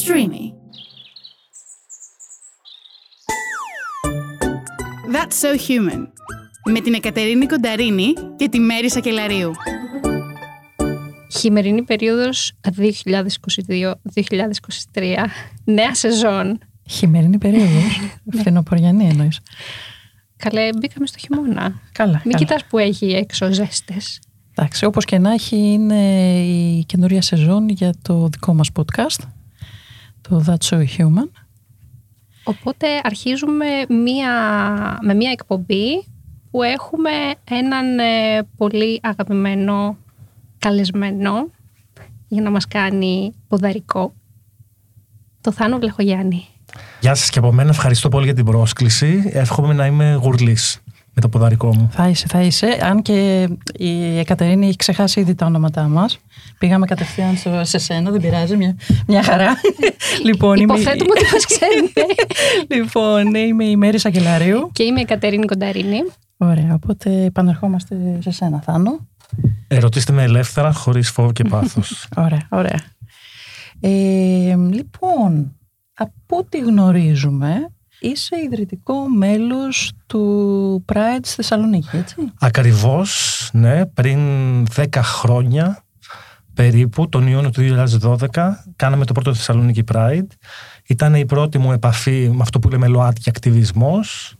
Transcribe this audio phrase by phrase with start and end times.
[0.00, 0.44] Streamy.
[5.12, 6.06] That's So Human.
[6.70, 9.50] Με την Εκατερίνη Κονταρίνη και τη Μέρη Σακελαρίου.
[11.38, 13.94] Χειμερινή περίοδος 2022-2023.
[15.64, 16.58] Νέα σεζόν.
[16.88, 18.00] Χειμερινή περίοδος.
[18.38, 19.40] Φθινοποριανή εννοείς.
[20.36, 21.80] Καλέ, μπήκαμε στο χειμώνα.
[21.92, 22.20] Καλά.
[22.24, 22.36] Μην καλά.
[22.36, 24.20] κοιτάς που έχει έξω ζέστες.
[24.54, 29.24] Εντάξει, όπως και να έχει είναι η καινούρια σεζόν για το δικό μας podcast,
[30.28, 31.28] το That's So Human.
[32.44, 34.30] Οπότε αρχίζουμε μία,
[35.02, 36.04] με μία εκπομπή
[36.50, 37.10] που έχουμε
[37.44, 39.96] έναν ε, πολύ αγαπημένο
[40.58, 41.48] καλεσμένο
[42.28, 44.12] για να μας κάνει ποδαρικό.
[45.40, 46.46] Το Θάνο Βλεχογιάννη.
[47.00, 47.70] Γεια σας και από μένα.
[47.70, 49.30] Ευχαριστώ πολύ για την πρόσκληση.
[49.32, 50.80] Εύχομαι να είμαι γουρλής
[51.14, 51.88] με το ποδαρικό μου.
[51.92, 52.78] Θα είσαι, θα είσαι.
[52.82, 56.18] Αν και η Εκατερίνη έχει ξεχάσει ήδη τα ονόματά μας.
[56.58, 59.54] Πήγαμε κατευθείαν στο, σε σένα, δεν πειράζει, μια, μια χαρά.
[60.26, 62.14] λοιπόν, είμαι, Υποθέτουμε ότι μας ξέρετε.
[62.76, 64.70] λοιπόν, είμαι η Μέρη Σακελαρίου.
[64.72, 66.02] Και είμαι η Κατερίνη Κονταρίνη.
[66.36, 69.06] Ωραία, οπότε επανερχόμαστε σε σένα, Θάνο.
[69.68, 72.06] Ερωτήστε με ελεύθερα, χωρίς φόβο και πάθος.
[72.16, 72.80] Ωραία, ωραία.
[73.80, 75.56] Ε, λοιπόν,
[75.94, 84.18] από ό,τι γνωρίζουμε, είσαι ιδρυτικό μέλος του Pride στη Θεσσαλονίκη, έτσι; Ακριβώς, ναι, πριν
[84.76, 85.84] 10 χρόνια
[86.54, 87.62] περίπου, τον Ιούνιο του
[88.00, 90.26] 2012, κάναμε το πρώτο Θεσσαλονίκη Pride.
[90.86, 94.36] Ήταν η πρώτη μου επαφή με αυτό που λέμε ΛΟΑΤΚΙ ακτιβισμός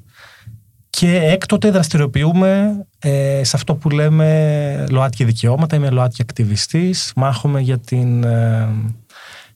[0.90, 5.76] και έκτοτε δραστηριοποιούμε ε, σε αυτό που λέμε ΛΟΑΤΚΙ δικαιώματα.
[5.76, 8.68] Είμαι ΛΟΑΤΚΙ ακτιβιστής, μάχομαι για την ε,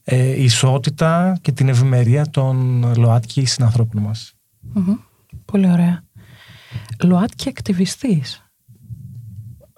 [0.03, 4.33] ε, ισότητα και την ευημερία των ΛΟΑΤΚΙ συνανθρώπων μας.
[4.73, 4.95] Μμμ.
[5.45, 6.03] Πολύ ωραία.
[7.03, 8.46] ΛΟΑΤΚΙ ακτιβιστής.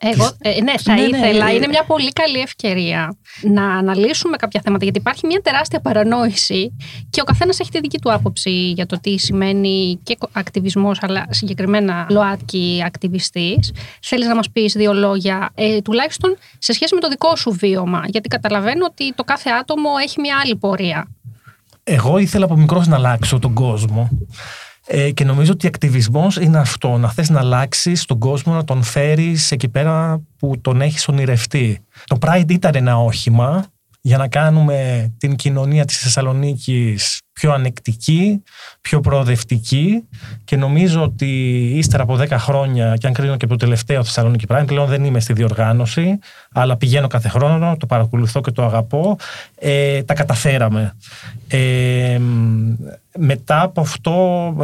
[0.02, 1.50] Εγώ, ε, ναι, θα Ναι, ναι, ήθελα.
[1.50, 6.76] ε, Είναι μια πολύ καλή ευκαιρία να αναλύσουμε κάποια θέματα, γιατί υπάρχει μια τεράστια παρανόηση
[7.10, 11.26] και ο καθένας έχει τη δική του άποψη για το τι σημαίνει και ακτιβισμός, αλλά
[11.30, 13.72] συγκεκριμένα ΛΟΑΤΚΙ ακτιβιστής.
[14.02, 18.02] Θέλεις να μας πεις δύο λόγια, ε, τουλάχιστον σε σχέση με το δικό σου βίωμα,
[18.06, 21.08] γιατί καταλαβαίνω ότι το κάθε άτομο έχει μια άλλη πορεία.
[21.84, 24.10] Εγώ ήθελα από μικρός να αλλάξω τον κόσμο.
[24.92, 28.84] Ε, και νομίζω ότι ακτιβισμός είναι αυτό, να θες να αλλάξεις τον κόσμο, να τον
[28.84, 31.80] φέρεις εκεί πέρα που τον έχεις ονειρευτεί.
[32.06, 33.66] Το Pride ήταν ένα όχημα
[34.02, 38.44] για να κάνουμε την κοινωνία της Θεσσαλονίκης πιο ανεκτική,
[38.82, 40.08] πιο προοδευτική
[40.44, 41.28] και νομίζω ότι
[41.76, 45.04] ύστερα από 10 χρόνια και αν κρίνω και από το τελευταίο Θεσσαλονίκη Pride πλέον δεν
[45.04, 46.20] είμαι στη διοργάνωση
[46.52, 49.18] αλλά πηγαίνω κάθε χρόνο, το παρακολουθώ και το αγαπώ
[49.60, 50.94] ε, τα καταφέραμε
[51.48, 52.20] ε,
[53.20, 54.56] μετά από αυτό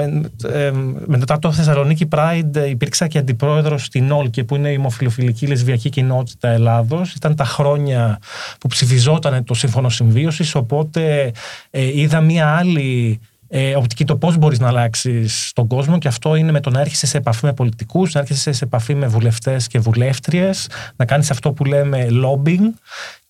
[0.52, 0.72] ε, ε,
[1.06, 6.50] μετά το Θεσσαλονίκη Pride υπήρξα και αντιπρόεδρος στην Όλκε που είναι η ομοφιλοφιλική λεσβιακή κοινότητα
[6.50, 7.14] Ελλάδος.
[7.14, 8.20] Ήταν τα χρόνια
[8.60, 11.32] που ψηφιζόταν το Σύμφωνο Συμβίωσης οπότε
[11.70, 16.36] ε, είδα μία άλλη ε, οπτική το πώς μπορείς να αλλάξεις τον κόσμο και αυτό
[16.36, 19.68] είναι με το να έρχεσαι σε επαφή με πολιτικούς, να έρχεσαι σε επαφή με βουλευτές
[19.68, 22.74] και βουλεύτριες, να κάνεις αυτό που λέμε lobbying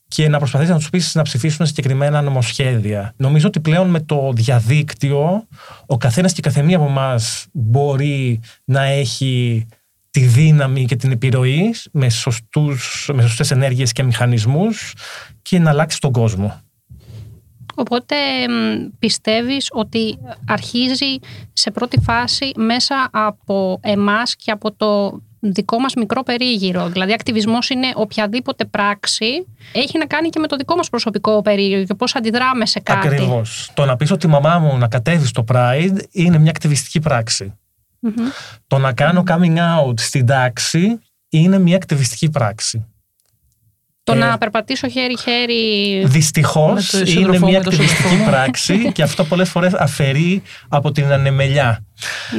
[0.07, 3.13] και να προσπαθείς να τους πείσεις να ψηφίσουν συγκεκριμένα νομοσχέδια.
[3.17, 5.47] Νομίζω ότι πλέον με το διαδίκτυο
[5.85, 9.66] ο καθένας και η καθεμία από εμάς μπορεί να έχει
[10.09, 14.93] τη δύναμη και την επιρροή με, σωστούς, με σωστές ενέργειες και μηχανισμούς
[15.41, 16.59] και να αλλάξει τον κόσμο.
[17.75, 18.16] Οπότε
[18.49, 20.17] μ, πιστεύεις ότι
[20.47, 21.19] αρχίζει
[21.53, 25.19] σε πρώτη φάση μέσα από εμάς και από το
[25.51, 26.89] δικό μας μικρό περίγυρο.
[26.89, 31.83] Δηλαδή ακτιβισμός είναι οποιαδήποτε πράξη έχει να κάνει και με το δικό μας προσωπικό περίγυρο
[31.83, 33.07] και πώς αντιδράμε σε κάτι.
[33.07, 33.72] Ακριβώς.
[33.73, 37.53] Το να πεις ότι η μαμά μου να κατέβει στο Pride είναι μια ακτιβιστική πράξη.
[38.00, 38.13] Μμμ.
[38.67, 42.85] Το να κάνω coming out στην τάξη είναι μια ακτιβιστική πράξη.
[44.05, 46.03] Το Ε, να περπατήσω χέρι-χέρι.
[46.05, 48.29] Δυστυχώς Με το είναι σύντροφό μια μου, το ακτιβιστική σύντροφό μου.
[48.29, 51.85] πράξη και αυτό πολλές φορές αφαιρεί από την ανεμελιά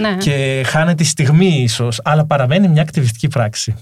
[0.01, 0.17] Ναι.
[0.17, 3.75] και χάνει τη στιγμή ίσως, αλλά παραμένει μια ακτιβιστική πράξη.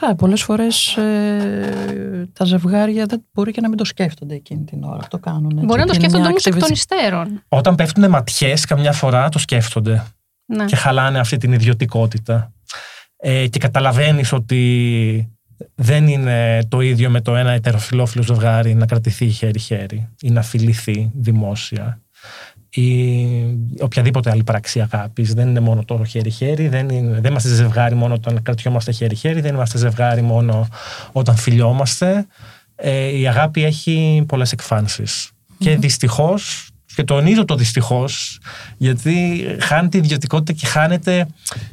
[0.00, 4.84] Καλά, πολλές φορές ε, τα ζευγάρια δεν μπορεί και να μην το σκέφτονται εκείνη την
[4.84, 4.96] ώρα.
[4.98, 5.50] που Το κάνουν.
[5.52, 5.64] έτσι.
[5.64, 7.42] Μπορεί να το Και είναι σκέφτονται μια όμως εκ των activist- υστέρων.
[7.48, 10.04] Όταν πέφτουν ματιές καμιά φορά το σκέφτονται
[10.46, 10.64] Ναι.
[10.64, 12.52] και χαλάνε αυτή την ιδιωτικότητα.
[13.16, 15.37] Ε, και καταλαβαίνεις ότι
[15.74, 21.10] δεν είναι το ίδιο με το ένα ετεροφιλόφιλο ζευγάρι να κρατηθεί χέρι-χέρι ή να φιληθεί
[21.14, 22.00] δημόσια
[22.70, 23.26] ή
[23.80, 25.34] οποιαδήποτε άλλη πράξη αγάπης.
[25.34, 29.54] Δεν είναι μόνο το χέρι-χέρι, δεν, είναι, δεν είμαστε ζευγάρι μόνο όταν κρατιόμαστε χέρι-χέρι, δεν
[29.54, 30.68] είμαστε ζευγάρι μόνο
[31.12, 32.26] όταν φιλιόμαστε.
[32.76, 35.30] Ε, η αγάπη έχει πολλές εκφάνσεις.
[35.58, 38.40] Και δυστυχώς, και τονίζω το δυστυχώς,
[38.76, 41.26] γιατί χάνεται η ιδιωτικότητα και χάνεται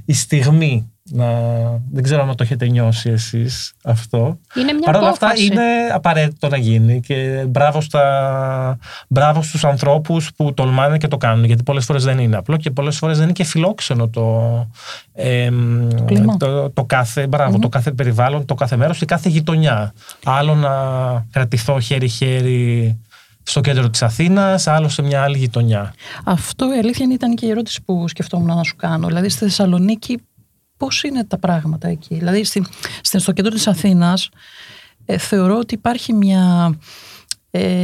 [0.06, 0.90] η στιγμή.
[1.12, 1.26] Να...
[1.92, 4.40] Δεν ξέρω αν το έχετε νιώσει εσείς αυτό.
[4.56, 5.46] Είναι μια Παρ' όλα αυτά απόφαση.
[5.46, 5.64] είναι
[5.94, 8.78] απαραίτητο να γίνει και μπράβο, στα...
[9.08, 12.72] μπράβο στους ανθρώπους που τολμάνε και το κάνουν γιατί πολλές φορές δεν είναι απλό και
[12.72, 14.68] πολλές φορές δεν είναι και φιλόξενο το,
[15.14, 16.38] εμ, κλίμα.
[16.38, 19.94] το, το κάθε, μπράβο, το κάθε περιβάλλον, το κάθε μέρος και κάθε γειτονιά.
[20.24, 20.72] Άλλο να
[21.32, 22.98] κρατηθώ χέρι-χέρι
[23.44, 25.94] στο κέντρο της Αθήνας, άλλο σε μια άλλη γειτονιά.
[26.24, 29.08] Αυτό η αλήθεια είναι, ήταν και η ερώτηση που σκεφτόμουν να σου κάνω.
[29.08, 30.20] Δηλαδή στη Θεσσαλονίκη
[30.86, 32.16] πώς είναι τα πράγματα εκεί.
[32.16, 32.66] Δηλαδή στη,
[33.02, 34.30] στη- στο κέντρο της Αθήνας
[35.06, 37.15] ε, θεωρώ ότι υπάρχει μια ε,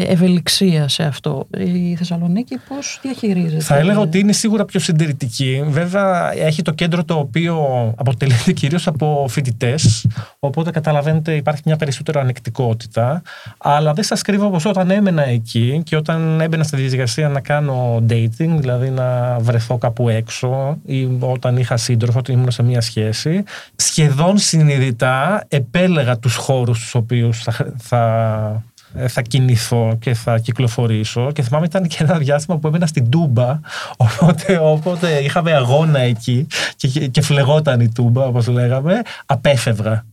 [0.07, 1.47] ευελιξία σε αυτό.
[1.57, 5.63] Η Θεσσαλονίκη πώς διαχειρίζεται; Θα έλεγα ότι είναι σίγουρα πιο συντηρητική.
[5.67, 7.57] Βέβαια, έχει το κέντρο το οποίο
[7.97, 10.05] αποτελείται κυρίως από φοιτητές.
[10.39, 13.21] Οπότε καταλαβαίνετε, υπάρχει μια περισσότερη ανεκτικότητα.
[13.57, 18.03] Αλλά δεν σας κρύβω πως όταν έμενα εκεί και όταν έμπαινα στη διαδικασία να κάνω
[18.09, 23.43] dating, δηλαδή να βρεθώ κάπου έξω ή όταν είχα σύντροφο, όταν ήμουν σε μια σχέση,
[23.75, 27.47] σχεδόν συνειδητά επέλεγα τους χώρους στους οποίους
[27.77, 31.31] θα, θα ε, θα κινηθώ και θα κυκλοφορήσω.
[31.31, 33.59] Και θυμάμαι ήταν και ένα διάστημα που έμενα στην Τούμπα.
[33.97, 40.05] Οπότε, όποτε είχαμε αγώνα εκεί και, και, και φλεγόταν η Τούμπα, όπως λέγαμε, απέφευγα.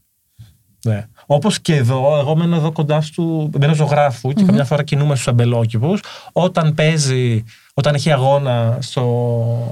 [0.84, 1.06] Ναι.
[1.26, 3.50] Όπως και εδώ, εγώ μένω εδώ κοντά στου.
[3.58, 6.00] Μένω ζωγράφου και καμιά φορά κινούμε στους αμπελόκηπους.
[6.32, 7.44] Όταν παίζει,
[7.78, 9.02] όταν έχει αγώνα στο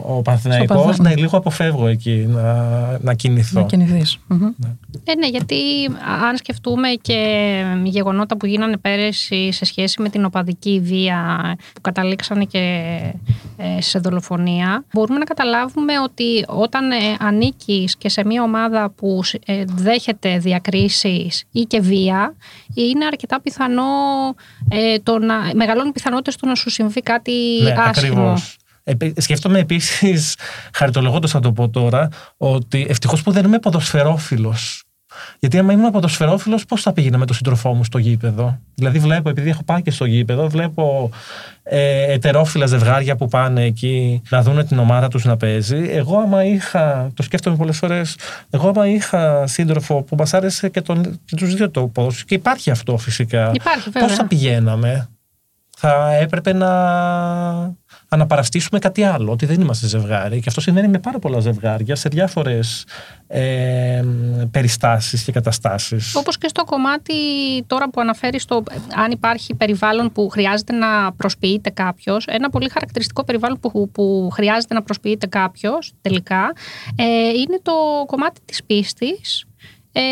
[0.07, 1.03] ο Παναθηναϊκός, Παναθηναϊκό.
[1.03, 2.53] ναι, λίγο αποφεύγω εκεί να,
[3.01, 3.61] να κινηθώ.
[3.61, 4.19] Να κινηθείς.
[4.27, 4.45] Μμμ.
[5.05, 5.55] Ε, ναι, γιατί
[5.87, 7.19] α- αν σκεφτούμε και
[7.85, 11.41] γεγονότα που γίνανε πέρυσι σε σχέση με την οπαδική βία
[11.75, 12.59] που καταλήξανε και
[13.57, 19.21] ε, σε δολοφονία, μπορούμε να καταλάβουμε ότι όταν ε, ανήκεις και σε μια ομάδα που
[19.25, 22.35] σ- ε, δέχεται διακρίσεις ή και βία,
[22.75, 23.83] είναι αρκετά πιθανό
[24.69, 27.33] ε, το να, μεγαλώνουν οι πιθανότητες του να σου συμβεί κάτι
[27.63, 28.21] Ναι, άσχημο.
[28.21, 28.57] ακριβώς.
[28.89, 30.37] Επί- σκέφτομαι επίσης,
[30.73, 34.81] χαριτολογώντας να το πω τώρα, ότι ευτυχώς που δεν είμαι ποδοσφαιρόφιλος.
[35.39, 39.29] Γιατί άμα ήμουν ποδοσφαιρόφιλος, πώς θα πήγαινα με τον σύντροφό μου στο γήπεδο; Δηλαδή, βλέπω,
[39.29, 41.11] επειδή έχω πάει και στο γήπεδο, βλέπω
[41.63, 45.89] ε, ετερόφιλα ζευγάρια που πάνε εκεί να δουν την ομάδα τους να παίζει.
[45.91, 48.17] Εγώ, άμα είχα, το σκέφτομαι πολλές φορές,
[48.51, 52.27] εγώ, άμα είχα σύντροφο που μας άρεσε και, τον, και τους δύο το ποδόσφαιρο.
[52.27, 53.51] Και υπάρχει αυτό φυσικά.
[53.55, 54.17] Υπάρχει, Πώς βέβαια.
[54.17, 55.09] θα πηγαίναμε,
[55.79, 56.71] θα έπρεπε να
[58.09, 60.41] αναπαραστήσουμε κάτι άλλο, ότι δεν είμαστε ζευγάρι.
[60.41, 62.87] Και αυτό συμβαίνει με πάρα πολλά ζευγάρια σε διάφορες
[63.27, 64.03] ε,
[64.51, 66.15] περιστάσεις και καταστάσεις.
[66.15, 67.15] Όπως και στο κομμάτι
[67.67, 68.63] τώρα που αναφέρεις στο
[68.95, 74.75] αν υπάρχει περιβάλλον που χρειάζεται να προσποιείται κάποιος, ένα πολύ χαρακτηριστικό περιβάλλον που, που χρειάζεται
[74.75, 76.53] να προσποιείται κάποιος τελικά
[76.97, 77.73] ε, είναι το
[78.07, 79.45] κομμάτι της πίστης.
[79.93, 80.03] Ε,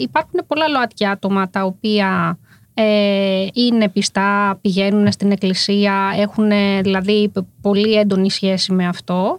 [0.00, 2.38] υπάρχουν πολλά ΛΟΑΤΚΙ άτομα τα οποία
[2.74, 9.38] ε, είναι πιστά, πηγαίνουν στην εκκλησία, έχουν ε, δηλαδή πολύ έντονη σχέση με αυτό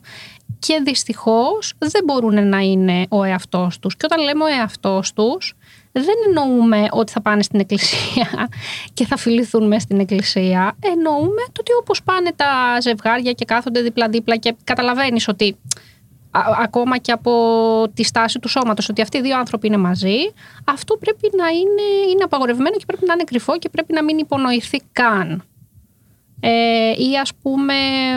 [0.60, 3.98] και δυστυχώς δεν μπορούν να είναι ο εαυτός τους.
[3.98, 5.56] Και όταν λέμε ο εαυτός τους,
[5.92, 8.50] δεν εννοούμε ότι θα πάνε στην εκκλησία
[8.94, 10.76] και θα φιληθούν μέσα στην εκκλησία.
[10.80, 15.95] Εννοούμε το ότι όπως πάνε τα ζευγάρια και κάθονται δίπλα-δίπλα και καταλαβαίνεις ότι α-
[16.62, 17.34] ακόμα και από
[17.94, 20.18] τη στάση του σώματος ότι αυτοί οι δύο άνθρωποι είναι μαζί
[20.66, 24.18] αυτό πρέπει να είναι, είναι απαγορευμένο και πρέπει να είναι κρυφό και πρέπει να μην
[24.18, 25.44] υπονοηθεί καν.
[26.48, 27.74] Ε, ή ας πούμε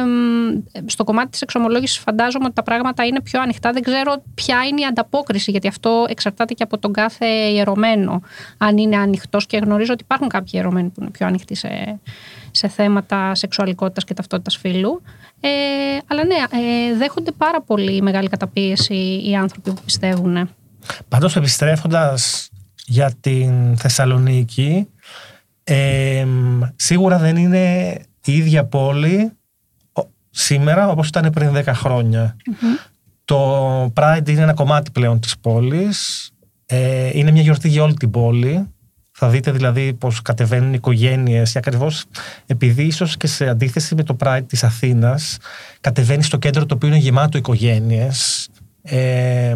[0.07, 3.73] μ, στο κομμάτι της εξομολόγησης φαντάζομαι ότι τα πράγματα είναι πιο ανοιχτά.
[3.73, 8.23] Δεν ξέρω ποια είναι η ανταπόκριση γιατί αυτό εξαρτάται και από τον κάθε ιερωμένο
[8.59, 9.47] αν είναι ανοιχτός.
[9.47, 12.01] Και γνωρίζω ότι υπάρχουν κάποιοι ιερωμένοι που είναι πιο ανοιχτοί σε,
[12.51, 15.03] σε θέματα σεξουαλικότητας και ταυτότητας φύλου.
[15.41, 15.49] Ε,
[16.07, 20.51] αλλά ναι, ε, δέχονται πάρα πολύ μεγάλη καταπίεση οι άνθρωποι που πιστεύουν.
[21.09, 22.51] Πάντως επιστρέφοντας
[22.87, 24.89] για την Θεσσαλονίκη,
[25.65, 26.27] ε,
[26.77, 27.95] σίγουρα δεν είναι
[28.25, 29.31] η ίδια πόλη
[29.93, 32.37] ο- σήμερα όπως ήταν πριν 10 χρονια
[33.25, 36.31] Το Pride είναι ένα κομμάτι πλέον της πόλης.
[36.67, 38.67] Ε, είναι μια γιορτή για όλη την πόλη.
[39.13, 42.05] Θα δείτε δηλαδή πως κατεβαίνουν οι οικογένειες και ακριβώς
[42.47, 45.37] επειδή ίσως και σε αντίθεση με το Pride της Αθήνας
[45.81, 48.49] κατεβαίνει στο κέντρο το οποίο είναι γεμάτο οικογένειες
[48.83, 49.55] ε,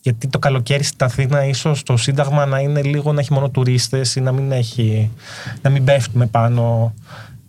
[0.00, 4.16] γιατί το καλοκαίρι στην Αθήνα ίσως το Σύνταγμα να είναι λίγο να έχει μόνο τουρίστες
[4.16, 5.10] ή να μην, έχει,
[5.62, 6.94] να μην πέφτουμε πάνω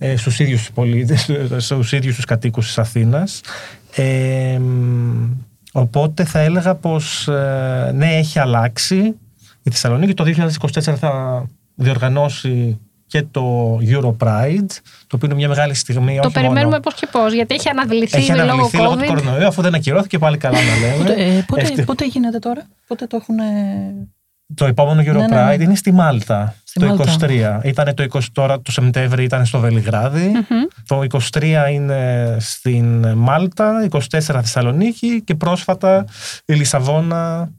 [0.01, 3.41] ε, στους ίδιους τους πολίτες, στους ίδιους τους κατοίκους της Αθήνας.
[3.95, 4.59] Ε,
[5.71, 8.95] οπότε θα έλεγα πως ε, ναι έχει αλλάξει
[9.63, 14.67] η Θεσσαλονίκη το 2024 θα διοργανώσει και το Euro Pride,
[15.07, 16.15] το οποίο είναι μια μεγάλη στιγμή.
[16.15, 19.01] Το όχι περιμένουμε μόνο- πώς και πώς, γιατί έχει αναβληθεί, Έχει λόγω αναβληθεί λόγω του
[19.01, 19.05] COVID.
[19.07, 21.03] κορονοϊού, αφού δεν ακυρώθηκε πάλι καλά να λέμε.
[21.03, 23.35] Πότε, ε, πότε, Ευτυχ- πότε γίνεται τώρα, πότε το έχουν.
[24.55, 25.63] Το επόμενο Euro Ναι, ναι, Pride ναι.
[25.63, 26.55] είναι στη Μάλτα.
[26.63, 27.15] Στη το Μάλτα.
[27.19, 27.59] 23.
[27.63, 30.27] Ήταν το 20 τώρα, το Σεπτέμβρη ήταν στο Βελιγράδι.
[30.27, 30.63] Μμμ.
[30.87, 36.05] Το 23 είναι στην Μάλτα, 24 Θεσσαλονίκη και πρόσφατα
[36.45, 37.49] η Λισαβόνα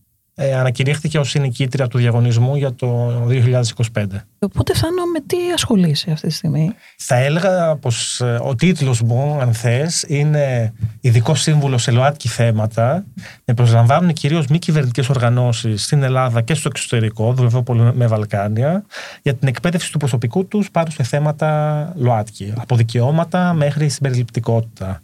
[0.40, 4.06] ε, ανακηρύχθηκε ως συνοικήτρια του διαγωνισμού για το 2025.
[4.38, 9.38] Οπότε φτάνω με τι ασχολείσαι αυτή τη στιγμή; Θα έλεγα πως ε, ο τίτλος μου,
[9.40, 13.04] αν θες, είναι ειδικός σύμβουλος σε ΛΟΑΤΚΙ θέματα.
[13.44, 18.84] Με προσλαμβάνουν κυρίως μη κυβερνητικές οργανώσεις στην Ελλάδα και στο εξωτερικό, δουλεύω πολύ με Βαλκάνια,
[19.22, 22.52] για την εκπαίδευση του προσωπικού τους πάνω σε θέματα ΛΟΑΤΚΙ.
[22.56, 25.00] Από δικαιώματα μέχρι συμπεριληπτικότητα.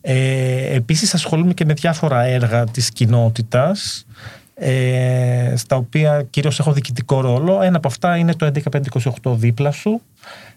[0.00, 4.06] Ε, επίσης ασχολούμαι και με διάφορα έργα της κοινότητας
[4.62, 7.62] ε, στα οποία κυρίως έχω διοικητικό ρόλο.
[7.62, 8.50] Ένα από αυτά είναι το
[9.22, 10.00] 11528 δίπλα σου.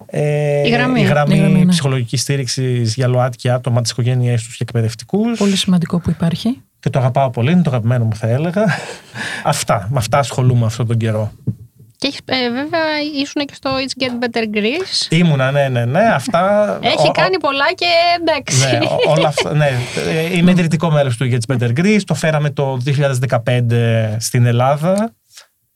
[0.05, 1.01] Ε, Η γραμμή.
[1.01, 1.65] Η γραμμή, ναι.
[1.65, 5.37] ψυχολογικής στήριξης για ΛΟΑΤ και άτομα της οικογένειάς τους και εκπαιδευτικούς.
[5.37, 6.61] Πολύ σημαντικό που υπάρχει.
[6.79, 8.63] Και το αγαπάω πολύ, είναι το αγαπημένο μου θα έλεγα.
[9.43, 11.31] αυτά, με αυτά ασχολούμαι αυτόν τον καιρό.
[12.03, 12.85] Και έχεις, ε, βέβαια
[13.21, 15.11] ήσουν και στο It's Get Better Greece.
[15.11, 16.77] Ήμουνα, ναι, ναι, ναι, αυτά...
[16.81, 17.85] Έχει ο- ο- κάνει πολλά και
[18.19, 18.67] εντάξει.
[18.77, 19.69] Ναι, ό- όλα αυτά, ναι.
[20.09, 22.01] Ε, Είμαι ιδρυτικό μέλος του Gets Better Greece.
[22.05, 25.11] Το φέραμε το 2015 στην Ελλάδα.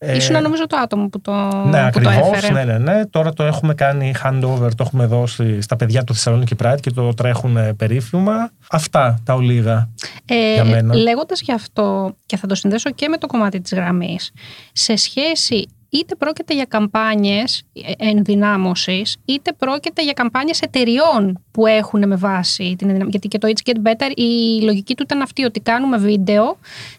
[0.00, 2.30] Ε, Ήσουν νομίζω το άτομο που το, Ναι, που το ακριβώς.
[2.32, 2.52] έφερε.
[2.64, 3.06] Ναι, ναι, ναι.
[3.06, 7.14] Τώρα το έχουμε κάνει handover, το έχουμε δώσει στα παιδιά του Θεσσαλονίκη Pride και το
[7.14, 8.50] τρέχουν ε, περίφημα.
[8.70, 9.88] Αυτά τα ολίγα.
[10.26, 10.94] Ε, για μένα.
[10.94, 14.30] Λέγοντας γι' αυτό και θα το συνδέσω και με το κομμάτι της γραμμής
[14.72, 22.08] σε σχέση είτε πρόκειται για καμπάνιες ε, ενδυνάμωσης είτε πρόκειται για καμπάνιες εταιριών που έχουν
[22.08, 23.10] με βάση την ενδυνάμωση.
[23.10, 26.58] Γιατί και το It's Get Better η λογική του ήταν αυτή ότι κάνουμε βίντεο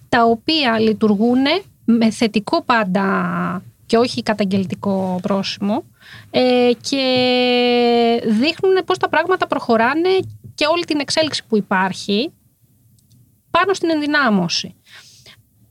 [0.10, 1.44] τα οποία λειτουργούν
[1.86, 5.84] με θετικό πάντα και όχι καταγγελτικό πρόσημο
[6.32, 7.04] ε, και
[8.26, 10.10] δείχνουν πώς τα πράγματα προχωράνε
[10.56, 12.32] και όλη την εξέλιξη που υπάρχει
[13.52, 14.76] πάνω στην ενδυνάμωση.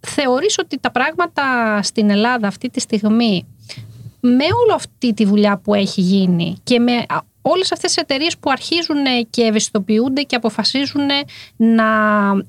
[0.01, 1.43] Θεωρείς ότι τα πράγματα
[1.83, 3.47] στην Ελλάδα αυτή τη στιγμή
[4.21, 8.39] με όλη αυτή τη δουλειά που έχει γίνει και με α, όλες αυτές τις εταιρείες
[8.39, 8.97] που αρχίζουν
[9.31, 11.07] και ευαισθητοποιούνται και αποφασίζουν
[11.57, 11.85] να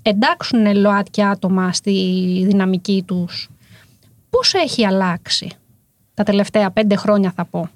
[0.02, 1.92] εντάξουν ΛΟΑΤΚΙ άτομα στη
[2.48, 3.50] δυναμική τους,
[4.30, 5.52] πώς έχει αλλάξει
[6.14, 7.70] τα τελευταία πέντε χρόνια θα πω;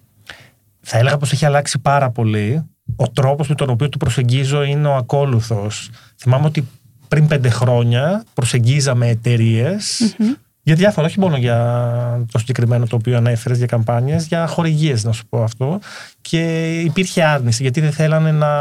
[0.81, 2.67] Θα έλεγα πως έχει αλλάξει πάρα πολύ.
[2.95, 5.89] Ο τρόπος με τον οποίο το προσεγγίζω είναι ο ακόλουθος.
[6.17, 6.67] Θυμάμαι ότι
[7.07, 10.15] πριν πέντε χρόνια προσεγγίζαμε εταιρείες
[10.63, 11.57] για διάφορα, όχι μόνο για
[12.31, 15.79] το συγκεκριμένο το οποίο ανέφερες για καμπάνιες, για χορηγίες να σου πω αυτό.
[16.21, 18.51] Και υπήρχε άρνηση γιατί δεν θέλανε να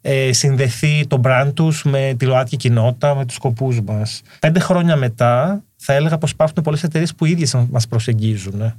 [0.00, 4.22] ε, συνδεθεί το brand τους με τη ΛΟΑΤΚΙ κοινότητα, με τους σκοπούς μας.
[4.38, 8.74] Πέντε χρόνια μετά θα έλεγα πως υπάρχουν πολλές εταιρείες που οι ίδιες μας προσεγγίζουν.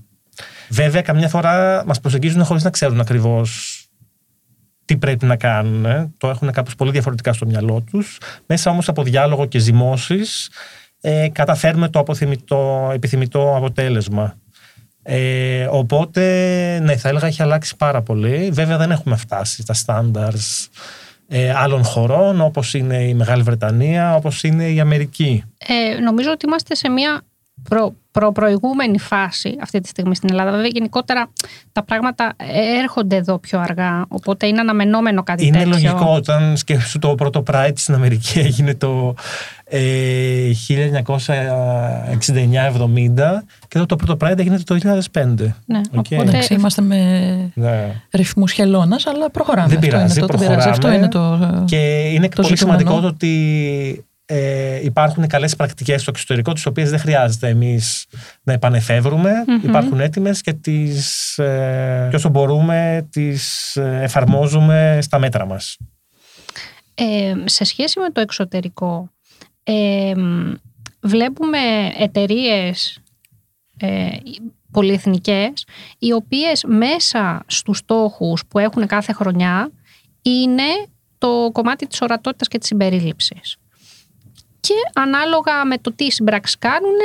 [0.69, 3.78] Βέβαια, καμιά φορά μας προσεγγίζουν χωρίς να ξέρουν ακριβώς
[4.89, 5.85] τι πρέπει να κάνουν.
[5.85, 6.11] ε.
[6.17, 8.17] Το έχουν κάπως πολύ διαφορετικά στο μυαλό τους.
[8.45, 10.49] Μέσα όμως από διάλογο και ζυμώσεις
[11.01, 14.35] ε, καταφέρουμε το αποθυμητό, επιθυμητό αποτέλεσμα.
[15.03, 16.21] Ε, οπότε,
[16.83, 18.49] ναι, θα έλεγα έχει αλλάξει πάρα πολύ.
[18.51, 20.67] Βέβαια, δεν έχουμε φτάσει στα standards
[21.27, 25.43] ε, άλλων χωρών, όπως είναι η Μεγάλη Βρετανία, όπως είναι η Αμερική.
[25.57, 27.21] Ε, νομίζω ότι είμαστε σε μια
[27.69, 30.51] προ, προ, προηγούμενη φάση αυτή τη στιγμή στην Ελλάδα.
[30.51, 31.29] Βέβαια, γενικότερα
[31.71, 32.33] τα πράγματα
[32.81, 34.05] έρχονται εδώ πιο αργά.
[34.07, 35.71] Οπότε είναι αναμενόμενο κάτι Είναι τέτοιο.
[35.71, 39.13] λογικό όταν σκέφτεσαι το πρώτο Pride στην Αμερική έγινε το
[39.63, 40.79] ε, 1969-70
[43.67, 44.77] και εδώ το πρώτο Pride έγινε το
[45.11, 45.23] 2005.
[45.65, 45.95] Ναι, Οκ.
[45.95, 48.01] οπότε Εντάξει, είμαστε με Ναι.
[48.11, 49.67] ρυθμούς χελώνας, αλλά προχωράμε.
[49.67, 50.69] Δεν Αυτό πειράζει, είναι το, δεν πειράζει.
[50.69, 51.05] προχωράμε.
[51.05, 51.63] Αυτό είναι το.
[51.65, 52.79] Και είναι το πολύ ζητούμενο.
[52.79, 58.05] σημαντικό το ότι ε, υπάρχουν καλές πρακτικές στο εξωτερικό τις οποίες δεν χρειάζεται εμείς
[58.43, 59.31] να επανεφεύρουμε.
[59.63, 65.77] Υπάρχουν έτοιμες και, τις, ε, και όσο μπορούμε τις ε, εφαρμόζουμε στα μέτρα μας.
[66.93, 69.11] Ε, σε σχέση με το εξωτερικό,
[69.63, 70.13] ε,
[71.01, 71.59] βλέπουμε
[71.97, 72.99] εταιρείες
[73.77, 74.09] ε,
[74.71, 75.65] πολυεθνικές
[75.99, 79.71] οι οποίες μέσα στους στόχους που έχουν κάθε χρονιά
[80.21, 83.58] είναι το κομμάτι της ορατότητας και της συμπερίληψης.
[84.59, 86.97] Και ανάλογα με το τι συμπράξεις κάνουν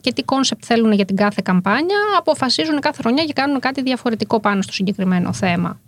[0.00, 4.40] και τι concept θέλουν για την κάθε καμπάνια, αποφασίζουν κάθε χρονιά και κάνουν κάτι διαφορετικό
[4.40, 5.80] πάνω στο συγκεκριμένο θέμα.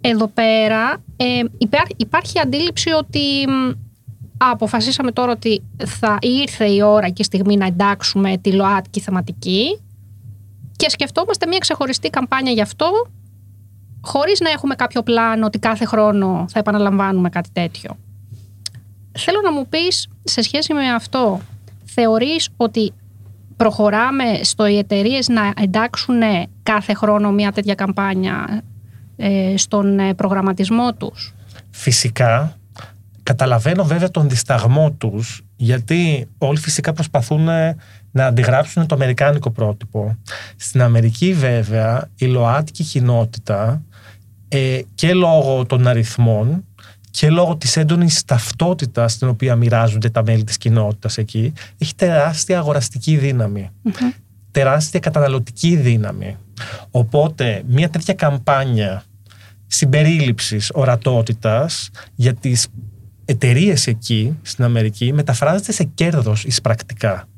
[0.00, 3.68] Εδώ πέρα ε, υπά- υπάρχει αντίληψη ότι μ,
[4.44, 9.00] α, αποφασίσαμε τώρα ότι θα ήρθε η ώρα και η στιγμή να εντάξουμε τη ΛΟΑΤΚΙ
[9.00, 9.80] θεματική
[10.76, 12.90] και σκεφτόμαστε μια ξεχωριστή καμπάνια γι' αυτό
[14.00, 17.96] χωρίς να έχουμε κάποιο πλάνο ότι κάθε χρόνο θα επαναλαμβάνουμε κάτι τέτοιο.
[19.18, 21.40] Θέλω να μου πεις σε σχέση με αυτό,
[21.84, 22.92] θεωρείς ότι
[23.56, 26.20] προχωράμε στο οι εταιρείες να εντάξουν
[26.62, 28.62] κάθε χρόνο μια τέτοια καμπάνια
[29.16, 31.34] ε, στον ε, προγραμματισμό τους;
[31.70, 32.58] Φυσικά,
[33.22, 37.48] καταλαβαίνω βέβαια τον δισταγμό τους Γιατί όλοι φυσικά προσπαθούν
[38.10, 40.16] να αντιγράψουν το αμερικάνικο πρότυπο.
[40.56, 43.82] Στην Αμερική βέβαια η ΛΟΑΤΚΙ κοινότητα
[44.48, 46.64] ε, και λόγω των αριθμών
[47.12, 52.58] και λόγω της έντονης ταυτότητας στην οποία μοιράζονται τα μέλη της κοινότητας εκεί έχει τεράστια
[52.58, 53.16] αγοραστική
[54.50, 56.36] τεράστια καταναλωτική δύναμη.
[56.90, 59.02] Οπότε μια τέτοια καμπάνια
[59.66, 62.68] συμπερίληψης ορατότητας για τις
[63.24, 67.28] εταιρείες εκεί στην Αμερική μεταφράζεται σε κέρδος εισπρακτικά.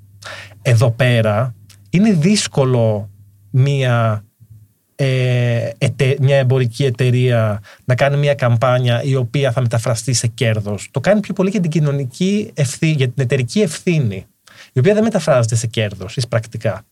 [0.62, 1.54] Εδώ πέρα
[1.90, 3.10] είναι δύσκολο
[3.50, 4.24] μία,
[4.96, 5.68] ε,
[6.20, 10.88] μια εμπορική εταιρεία να κάνει μια καμπάνια η οποία θα μεταφραστεί σε κέρδος.
[10.90, 14.26] Το κάνει πιο πολύ για την κοινωνική ευθύνη, για την εταιρική ευθύνη,
[14.72, 16.84] η οποία δεν μεταφράζεται σε κέρδος εισπρακτικά.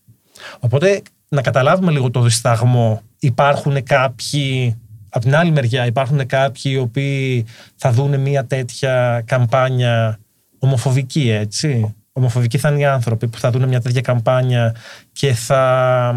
[0.59, 3.01] Οπότε να καταλάβουμε λίγο το δισταγμό.
[3.19, 4.77] Υπάρχουν κάποιοι
[5.09, 7.45] από την άλλη μεριά υπάρχουν κάποιοι οι οποίοι
[7.75, 10.19] θα δουν μια τέτοια καμπάνια
[10.59, 11.95] ομοφοβική, έτσι.
[12.11, 14.75] Ομοφοβικοί θα είναι οι άνθρωποι που θα δουν μια τέτοια καμπάνια
[15.11, 16.15] και θα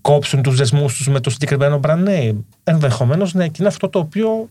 [0.00, 2.36] κόψουν τους δεσμούς τους με το συγκεκριμένο brand name.
[2.64, 4.50] Ενδεχομένως, ναι, και είναι αυτό το οποίο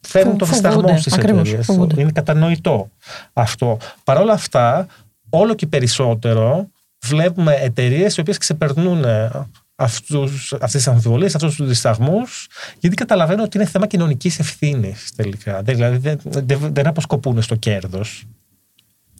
[0.00, 1.68] φέρνει το δισταγμό στις εταιρείες.
[1.96, 2.90] Είναι κατανοητό
[3.32, 3.78] αυτό.
[4.04, 4.86] Παρ' όλα αυτά,
[5.30, 6.68] όλο και περισσότερο
[7.04, 9.04] βλέπουμε εταιρείες οι οποίες ξεπερνούν
[9.76, 15.62] αυτούς, αυτές τις αμφιβολίες, αυτούς τους δισταγμούς, γιατί καταλαβαίνω ότι είναι θέμα κοινωνικής ευθύνης τελικά.
[15.62, 18.24] Δηλαδή δεν, δεν, δεν αποσκοπούν στο κέρδος.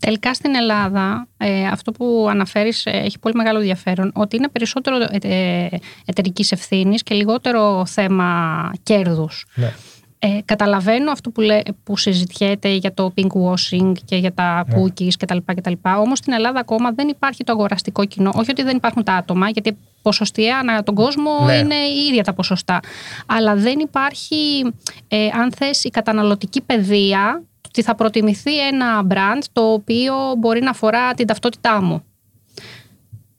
[0.05, 4.97] Τελικά στην Ελλάδα, ε, αυτό που αναφέρεις ε, έχει πολύ μεγάλο ενδιαφέρον, ότι είναι περισσότερο
[4.97, 5.69] ε, ε
[6.05, 9.47] εταιρικής ευθύνης και λιγότερο θέμα κέρδους.
[9.55, 9.73] Ναι.
[10.19, 14.83] Ε, καταλαβαίνω αυτό που, λέ, που συζητιέται για το pink washing και για τα ναι.
[14.83, 15.37] cookies κτλ.
[15.45, 15.73] κτλ.
[15.99, 18.31] Όμως στην Ελλάδα ακόμα δεν υπάρχει το αγοραστικό κοινό.
[18.35, 21.55] Όχι ότι δεν υπάρχουν τα άτομα, γιατί ποσοστιαία ανά τον κόσμο ναι.
[21.55, 22.81] είναι η ίδια τα ποσοστά.
[23.27, 24.73] Αλλά δεν υπάρχει,
[25.09, 27.43] ε, αν θες, η καταναλωτική παιδεία
[27.77, 32.05] ότι θα προτιμηθεί ένα brand το οποίο μπορεί να αφορά την ταυτότητά μου.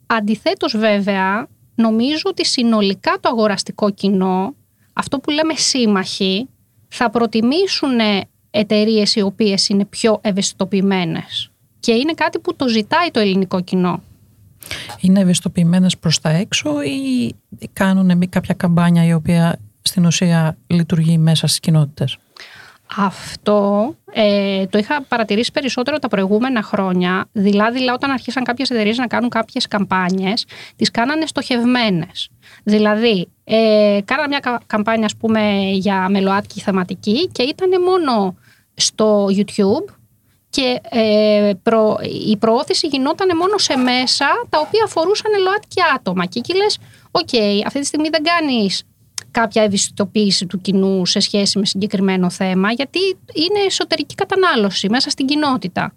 [0.06, 4.56] Αντιθέτως βέβαια, νομίζω ότι συνολικά το αγοραστικό κοινό,
[4.94, 6.48] αυτό που λέμε σύμμαχοι,
[6.88, 8.00] θα προτιμήσουν
[8.50, 11.51] εταιρείες οι οποίες είναι πιο ευαισθητοποιημένες.
[11.80, 14.01] Και είναι κάτι που το ζητάει το ελληνικό κοινό.
[15.00, 17.34] Είναι ευαισθητοποιημένες προς τα έξω ή
[17.74, 22.18] κάνουν κάποια καμπάνια η οποία στην ουσία λειτουργεί μέσα στις κοινότητες;
[22.98, 27.28] Αυτό ε, το είχα παρατηρήσει περισσότερο τα προηγούμενα χρόνια.
[27.32, 30.45] Δηλαδή, όταν αρχίσαν κάποιες εταιρείες να κάνουν κάποιες καμπάνιες,
[30.76, 32.30] τις κάνανε στοχευμένες.
[32.63, 38.36] Δηλαδή, ε, κάνανε μια καμπάνια, ας πούμε, για με ΛΟΑΤΚΙ θεματική και ήταν μόνο
[38.74, 39.93] στο YouTube
[40.50, 46.26] και ε, προ, η προώθηση γινόταν μόνο σε μέσα τα οποία αφορούσαν ΛΟΑΤΚΙ άτομα.
[46.26, 46.78] Και εκεί λες,
[47.12, 47.30] οκ,
[47.65, 48.84] αυτή τη στιγμή δεν κάνεις
[49.39, 53.00] κάποια ευαισθητοποίηση του κοινού σε σχέση με συγκεκριμένο θέμα, γιατί
[53.34, 55.93] είναι εσωτερική κατανάλωση μέσα στην κοινότητα.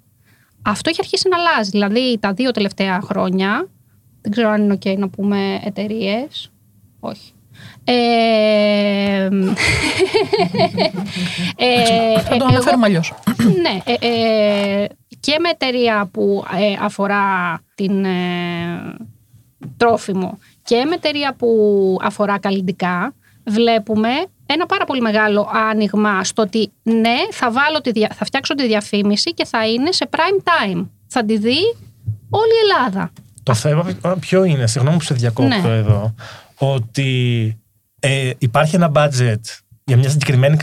[0.62, 1.70] Αυτό έχει αρχίσει να αλλάζει.
[1.70, 3.68] Δηλαδή, τα δύο τελευταία χρόνια,
[4.20, 6.50] δεν ξέρω αν είναι OK να πούμε εταιρείες.
[7.00, 7.32] Όχι.
[7.84, 7.92] Ε,
[11.56, 13.14] ε, θα το αναφέρουμε αλλιώς.
[13.62, 13.82] Ναι.
[14.00, 14.84] Ε,
[15.20, 16.44] και με εταιρεία που
[16.80, 18.06] αφορά την
[19.76, 23.14] τρόφιμο και με εταιρεία που αφορά καλλιντικά
[23.50, 24.08] βλέπουμε
[24.46, 29.34] ένα πάρα πολύ μεγάλο άνοιγμα στο ότι ναι, θα, βάλω τη, θα φτιάξω τη διαφήμιση
[29.34, 30.86] και θα είναι σε prime time.
[31.06, 31.58] Θα τη δει
[32.30, 33.10] όλη η Ελλάδα.
[33.42, 33.86] Το θέμα
[34.20, 35.76] ποιο είναι, συγγνώμη που σε διακόπτω ναι.
[35.76, 36.14] εδώ,
[36.58, 37.56] ότι
[38.00, 39.40] ε, υπάρχει ένα budget
[39.84, 40.56] για μια συγκεκριμένη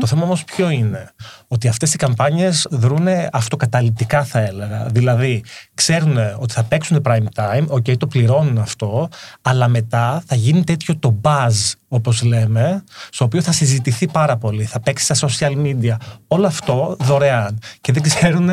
[0.00, 1.10] Το, θέμα όμως ποιο είναι.
[1.48, 4.86] Ότι αυτές οι καμπάνιες δρούν αυτοκαταληπτικά, θα έλεγα.
[4.86, 5.44] Δηλαδή,
[5.78, 9.08] ξέρουν ότι θα παίξουν prime time, OK, το πληρώνουν αυτό,
[9.42, 14.64] αλλά μετά θα γίνει τέτοιο το buzz, όπως λέμε, στο οποίο θα συζητηθεί πάρα πολύ.
[14.64, 15.96] Θα παίξει στα social media.
[16.26, 17.58] Όλο αυτό δωρεάν.
[17.80, 18.50] Και δεν ξέρουν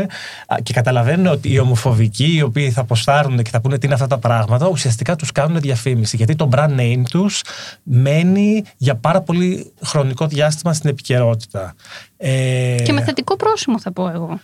[0.63, 4.07] και καταλαβαίνουν ότι οι ομοφοβικοί, οι οποίοι θα αποστάρουν και θα πούνε τι είναι αυτά
[4.07, 6.15] τα πράγματα, ουσιαστικά τους κάνουν διαφήμιση.
[6.15, 7.41] Γιατί το brand name τους
[7.83, 11.75] μένει για πάρα πολύ χρονικό διάστημα στην επικαιρότητα.
[12.17, 12.75] Ε...
[12.83, 14.39] Και με θετικό πρόσημο θα πω εγώ.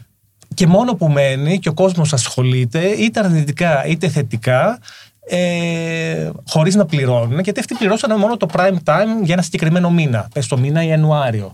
[0.53, 4.79] Και μόνο που μένει και ο κόσμος ασχολείται είτε αρνητικά είτε θετικά
[5.27, 10.27] ε, χωρίς να πληρώνουν γιατί αυτοί πληρώσανε μόνο το prime time για ένα συγκεκριμένο μήνα,
[10.33, 11.51] πες το μήνα Ιανουάριο.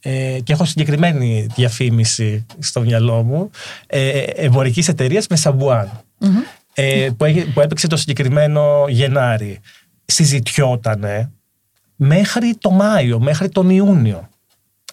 [0.00, 3.50] Ε, και έχω συγκεκριμένη διαφήμιση στο μυαλό μου
[3.86, 5.90] ε, εμπορικής εταιρείας με σαμπουάν
[6.74, 9.60] ε, που, που έπαιξε το συγκεκριμένο Γενάρη.
[10.04, 11.30] Συζητιότανε
[11.96, 14.28] μέχρι το Μάιο, μέχρι τον Ιούνιο.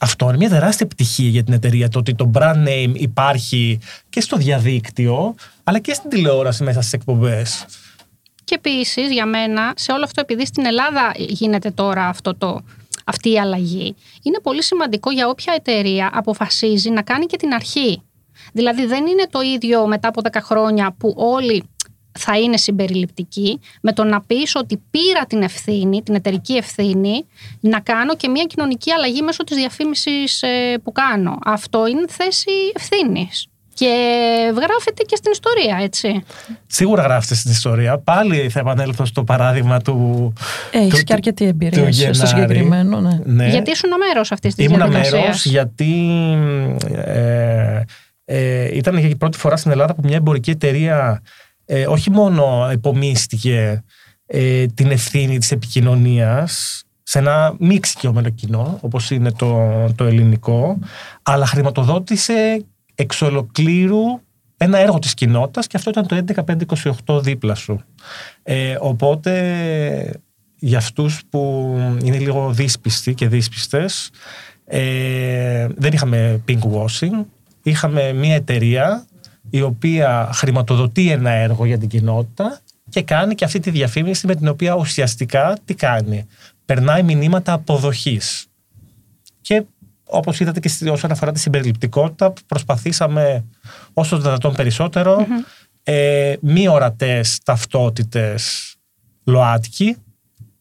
[0.04, 4.22] Αυτό είναι μια τεράστια επιτυχία για την εταιρεία το ότι το brand name υπάρχει και
[4.22, 7.66] στο διαδίκτυο αλλά και στην τηλεόραση μέσα στις εκπομπές.
[8.44, 12.62] Και επίσης για μένα σε όλο αυτό επειδή στην Ελλάδα γίνεται τώρα αυτό το,
[13.06, 18.02] αυτή η αλλαγή είναι πολύ σημαντικό για όποια εταιρεία αποφασίζει να κάνει και την αρχή.
[18.54, 21.63] Δηλαδή δεν είναι το ίδιο μετά από 10 χρόνια που όλοι
[22.19, 27.26] θα είναι συμπεριληπτικοί με το να πεις ότι πήρα την ευθύνη, την εταιρική ευθύνη
[27.60, 31.39] να κάνω και μια κοινωνική αλλαγή μέσω της διαφήμισης ε, που κάνω.
[31.45, 33.47] Αυτό είναι θέση ευθύνης.
[33.76, 33.93] Και
[34.56, 36.23] γράφεται και στην ιστορία, έτσι.
[36.67, 37.97] Σίγουρα γράφεται στην ιστορία.
[37.97, 40.34] Πάλι θα επανέλθω στο παράδειγμα του.
[40.71, 42.99] Έχεις και αρκετή εμπειρία στο συγκεκριμένο.
[42.99, 43.19] Ναι.
[43.23, 43.47] ναι.
[43.49, 45.10] Γιατί ήσουν μέρος αυτής της διαδικασίας.
[45.10, 45.93] Ήμουν μέρος γιατί.
[47.06, 47.82] Ε,
[48.26, 51.21] ε, ήταν για πρώτη φορά στην Ελλάδα που μια εμπορική εταιρεία
[51.65, 53.84] ε, όχι μόνο επομίστηκε
[54.26, 59.60] ε, την ευθύνη της επικοινωνίας σε ένα μη εξοικειωμένο κοινό, όπως είναι το,
[59.95, 60.80] το ελληνικό,
[61.23, 64.21] αλλά χρηματοδότησε εξ ολοκλήρου
[64.58, 66.23] ένα έργο της κοινότητας και αυτό ήταν το
[67.06, 67.84] 11-5-28 δίπλα σου.
[68.43, 70.21] Ε, οπότε
[70.56, 71.73] για αυτούς που
[72.04, 74.12] είναι λίγο δύσπιστοι και δύσπιστες
[74.65, 77.26] ε, δεν είχαμε pink washing,
[77.63, 79.06] είχαμε μια εταιρεία
[79.54, 84.36] η οποία χρηματοδοτεί ένα έργο για την κοινότητα και κάνει και αυτή τη διαφήμιση με
[84.36, 86.28] την οποία ουσιαστικά τι κάνει.
[86.66, 88.46] Περνάει μηνύματα αποδοχής.
[89.42, 89.63] Και
[90.04, 93.46] όπως είδατε και όσον αφορά τη συμπεριληπτικότητα προσπαθήσαμε
[93.94, 94.56] όσο δυνατόν
[95.84, 98.76] ε, μη ορατές ταυτότητες
[99.24, 99.96] ΛΟΑΤΚΙ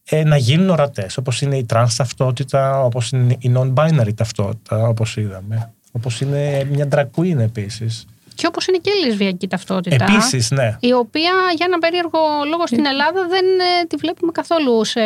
[0.05, 5.17] ε, να γίνουν ορατές όπως είναι η trans ταυτότητα, όπως είναι η non-binary ταυτότητα όπως
[5.17, 5.73] είδαμε.
[5.93, 8.07] Όπως είναι μια drag queen επίσης.
[8.35, 10.05] Και όπως είναι και η λεσβιακή ταυτότητα.
[10.05, 10.77] Επίσης, ναι.
[10.81, 12.19] Η οποία για ένα περίεργο
[12.51, 15.01] λόγο στην Ελλάδα δεν ε, τη βλέπουμε καθόλου σε,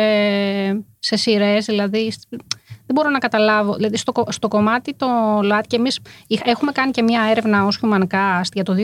[0.99, 1.65] σε σειρές.
[1.65, 3.73] Δηλαδή, δεν μπορώ να καταλάβω.
[3.73, 5.07] Δηλαδή, στο, στο κομμάτι το
[5.43, 5.99] ΛΟΑΤ, και εμείς
[6.43, 8.75] έχουμε κάνει και μια έρευνα ως Humancast για το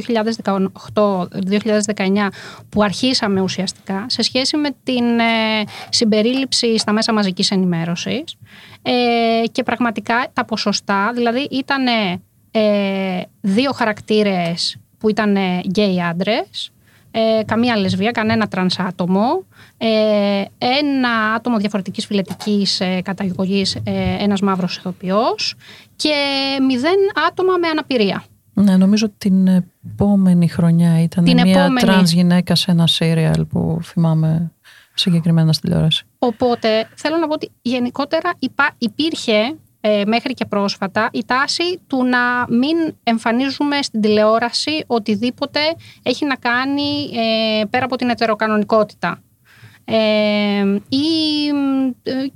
[0.94, 2.28] 2018-2019,
[2.70, 8.24] που αρχίσαμε ουσιαστικά σε σχέση με την ε, συμπερίληψη στα μέσα μαζικής ενημέρωσης.
[8.82, 11.86] Ε, και πραγματικά τα ποσοστά, δηλαδή ήταν
[12.56, 15.38] ε, δύο χαρακτήρες που ήταν
[15.68, 16.72] γκέι άντρες,
[17.12, 19.44] ε, καμία λεσβία, κανένα τρανς άτομο,
[19.78, 23.82] ε, ένα άτομο διαφορετικής φυλετικής ε, καταγωγής, ε,
[24.20, 25.56] ένας μαύρος ηθοποιός
[25.96, 26.14] και
[26.68, 28.24] μηδέν άτομα με αναπηρία.
[28.54, 31.80] Ναι, νομίζω την επόμενη χρονιά ήταν την μια επόμενη...
[31.80, 34.52] τρανς γυναίκα σε ένα σύριαλ που θυμάμαι
[34.94, 36.06] συγκεκριμένα στην τηλεόραση.
[36.20, 38.34] Οπότε θέλω να πω ότι γενικότερα
[38.78, 45.60] υπήρχε ε, μέχρι και πρόσφατα η τάση του να μην εμφανίζουμε στην τηλεόραση οτιδήποτε
[46.04, 49.22] έχει να κάνει ε, πέρα από την ετεροκανονικότητα.
[49.86, 51.06] Ε, ή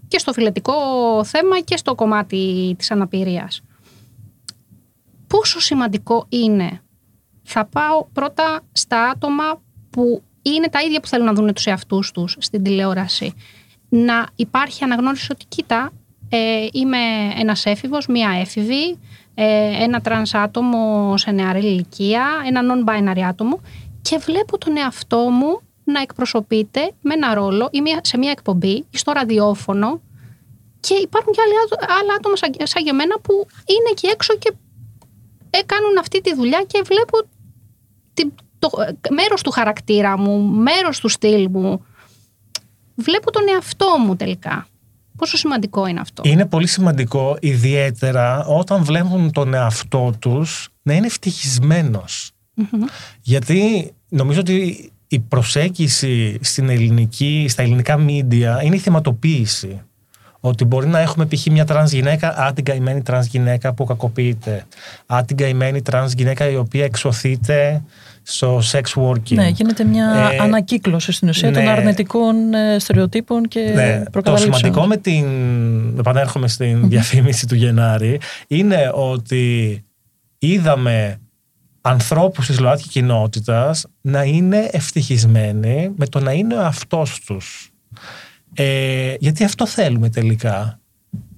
[0.07, 0.73] και στο φυλετικό
[1.23, 3.61] θέμα και στο κομμάτι της αναπηρίας.
[5.27, 6.81] Πόσο σημαντικό είναι,
[7.43, 12.11] θα πάω πρώτα στα άτομα που είναι τα ίδια που θέλουν να δουν τους εαυτούς
[12.11, 13.33] τους στην τηλεόραση,
[13.89, 15.91] να υπάρχει αναγνώριση ότι κοίτα,
[16.29, 16.97] ε, είμαι
[17.37, 18.99] ένας έφηβος, μία έφηβη,
[19.35, 23.61] ε, ένα τρανς άτομο σε νεαρή ηλικία, ένα non-binary άτομο
[24.01, 28.97] και βλέπω τον εαυτό μου να εκπροσωπείται με ένα ρόλο ή σε μια εκπομπή ή
[28.97, 30.01] στο ραδιόφωνο
[30.79, 31.39] και υπάρχουν και
[31.99, 33.33] άλλα άτομα σαν, σαν και εμένα που
[33.65, 34.53] είναι εκεί έξω και
[35.49, 37.17] ε, κάνουν αυτή τη δουλειά και βλέπω
[38.59, 38.69] το,
[39.09, 41.85] μέρος του χαρακτήρα μου, μέρος του στυλ μου.
[42.95, 44.67] Βλέπω τον εαυτό μου τελικά.
[45.17, 51.07] Πόσο σημαντικό είναι αυτό; Είναι πολύ σημαντικό, ιδιαίτερα όταν βλέπουν τον εαυτό τους να είναι
[53.21, 59.81] Γιατί νομίζω ότι η προσέγγιση στην ελληνική, στα ελληνικά μίντια είναι η θεματοποίηση.
[60.39, 61.45] Ότι μπορεί να έχουμε π.χ.
[61.45, 64.65] μια τρανς γυναίκα, α, την καημένη τρανς γυναίκα που κακοποιείται.
[65.05, 67.83] Α, την καημένη τρανς γυναίκα η οποία εξωθείται
[68.29, 69.33] στο sex working.
[69.33, 71.69] Ναι, γίνεται μια ε, ανακύκλωση στην ουσία των ναι.
[71.69, 75.25] αρνητικών ε, στερεοτύπων και ναι, Το σημαντικό με την,
[75.99, 79.83] επανέρχομαι στην διαφήμιση του Γενάρη, είναι ότι
[80.37, 81.19] είδαμε
[81.81, 87.71] ανθρώπους της ΛΟΑΤΚΙ κοινότητας να είναι ευτυχισμένοι με το να είναι ο αυτός τους.
[88.53, 90.79] Ε, γιατί αυτό θέλουμε τελικά.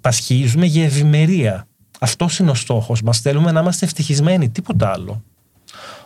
[0.02, 1.68] Πασχίζουμε για ευημερία.
[2.00, 3.20] Αυτός είναι ο στόχος μας.
[3.20, 5.24] Θέλουμε να είμαστε ευτυχισμένοι, τίποτα άλλο.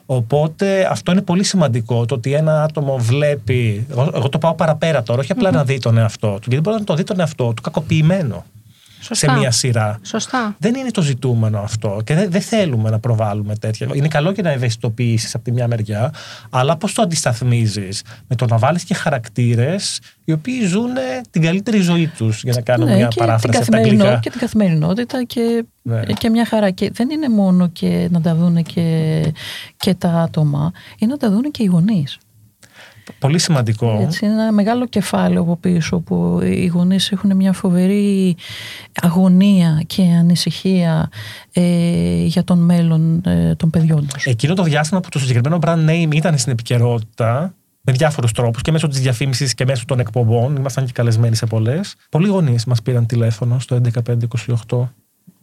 [0.05, 3.87] Οπότε αυτό είναι πολύ σημαντικό το ότι ένα άτομο βλέπει.
[3.89, 6.93] Εγώ, το πάω παραπέρα τώρα, όχι να δει τον εαυτό του, γιατί μπορεί να το
[6.93, 8.45] δει τον εαυτό του κακοποιημένο.
[9.11, 9.99] Σε μία σειρά.
[10.01, 10.55] Σωστά.
[10.59, 13.87] Δεν είναι το ζητούμενο αυτό και δεν, θέλουμε να προβάλλουμε τέτοια.
[13.93, 16.13] Είναι καλό και να ευαισθητοποιήσεις από τη μια μεριά,
[16.49, 20.91] αλλά πώς το αντισταθμίζεις με το να βάλεις και χαρακτήρες οι οποίοι ζουν
[21.29, 24.19] την καλύτερη ζωή τους, για να κάνω ναι, μια και παράφραση από τα αγγλικά.
[24.19, 26.03] Και την καθημερινότητα και, ναι.
[26.03, 26.69] και μια χαρά.
[26.69, 29.21] Και δεν είναι μόνο και να τα δουν και,
[29.77, 32.17] και τα άτομα, είναι να τα δουν και οι γονείς.
[33.19, 33.99] Πολύ σημαντικό.
[34.01, 38.35] Έτσι, είναι ένα μεγάλο κεφάλαιο από πίσω που οι γονείς έχουν μια φοβερή
[39.01, 41.09] αγωνία και ανησυχία
[41.53, 44.25] ε, για τον μέλλον ε, των παιδιών τους.
[44.25, 48.71] Εκείνο το διάστημα που το συγκεκριμένο brand name ήταν στην επικαιρότητα, με διάφορους τρόπους και
[48.71, 51.95] μέσω της διαφήμισης και μέσω των εκπομπών, ήμασταν και καλεσμένοι σε πολλές.
[52.09, 54.89] Πολλοί γονείς μας πήραν τηλέφωνο στο 11528.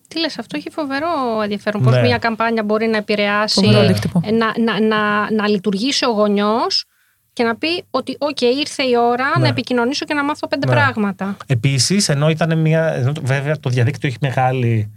[0.09, 1.07] Τι λες, αυτό έχει φοβερό
[1.43, 1.83] ενδιαφέρον.
[1.83, 2.01] Πώς Ναι.
[2.01, 4.21] μια καμπάνια μπορεί να επηρεάσει, Φοβερό αντίκτυπο.
[4.25, 6.85] ε, να, να, να, να λειτουργήσει ο γονιός
[7.33, 9.43] και να πει ότι «ΟΚ, ήρθε η ώρα Ναι.
[9.43, 10.73] να επικοινωνήσω και να μάθω πέντε Ναι.
[10.73, 11.37] πράγματα».
[11.47, 12.95] Επίσης, ενώ ήταν μια.
[12.95, 14.93] Ενώ, το- βέβαια, το διαδίκτυο έχει μεγάλη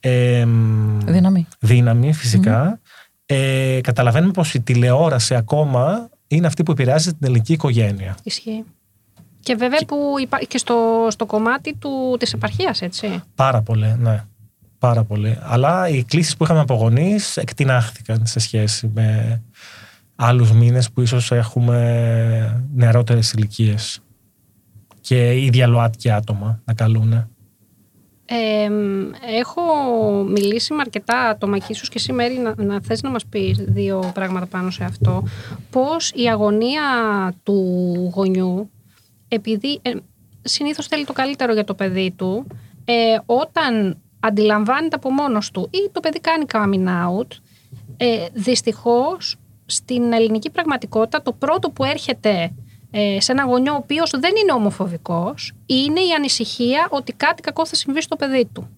[0.00, 1.46] εμ, Δύναμη.
[1.60, 2.80] δύναμη, φυσικά.
[3.26, 8.16] Ε, καταλαβαίνουμε πως η τηλεόραση ακόμα είναι αυτή που επηρεάζει την ελληνική οικογένεια.
[8.22, 8.64] Ισχύει.
[9.40, 13.22] Και βέβαια που υπάρχει και στο, στο κομμάτι του, της επαρχίας, έτσι.
[13.34, 14.24] Πάρα πολύ, ναι.
[14.78, 15.38] Πάρα πολύ.
[15.42, 19.40] Αλλά οι κλήσει που είχαμε από γονείς εκτινάχθηκαν σε σχέση με
[20.22, 24.00] άλλους μήνες που ίσως έχουμε νεαρότερες ηλικίες.
[25.00, 27.28] Και ίδια ΛΟΑΤΚΙ άτομα να καλούνε.
[28.24, 28.68] Ε,
[29.38, 29.62] έχω
[30.28, 33.58] μιλήσει με αρκετά άτομα και ίσως και εσύ Μέρη να, να θες να μας πεις
[33.58, 35.22] δύο πράγματα πάνω σε αυτό.
[35.70, 36.82] Πώς η αγωνία
[37.42, 37.60] του
[38.14, 38.70] γονιού,
[39.28, 39.90] επειδή ε,
[40.42, 42.46] συνήθως θέλει το καλύτερο για το παιδί του,
[42.84, 42.94] ε,
[43.26, 47.28] όταν αντιλαμβάνεται από μόνος του ή το παιδί κάνει coming out,
[47.96, 49.36] ε, δυστυχώς
[49.72, 52.52] στην ελληνική πραγματικότητα το πρώτο που έρχεται
[52.90, 57.66] ε, σε ένα γονιό ο οποίος δεν είναι ομοφοβικός είναι η ανησυχία ότι κάτι κακό
[57.66, 58.68] θα συμβεί στο παιδί του.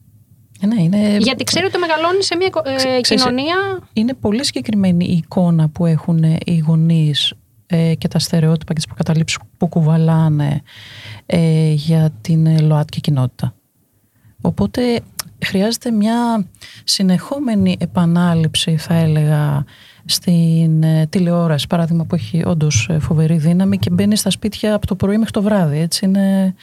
[0.60, 3.56] Ε, ναι, είναι, Γιατί ξέρει ότι μεγαλώνει σε μια ε, Ξέ- ξέρεις, κοινωνία...
[3.92, 7.34] είναι πολύ συγκεκριμένη η εικόνα που έχουν οι γονείς
[7.66, 10.62] ε, και τα στερεότυπα και τις προκαταλήψεις που κουβαλάνε
[11.26, 13.54] ε, για την ε, ΛΟΑΤΚΙ κοινότητα.
[14.40, 15.00] Οπότε
[15.44, 16.46] χρειάζεται μια
[16.84, 19.64] συνεχόμενη επανάληψη θα έλεγα
[20.04, 24.86] στην ε, τηλεόραση παράδειγμα που έχει όντως ε, φοβερή δύναμη και μπαίνει στα σπίτια από
[24.86, 26.54] το πρωί μέχρι το βράδυ έτσι είναι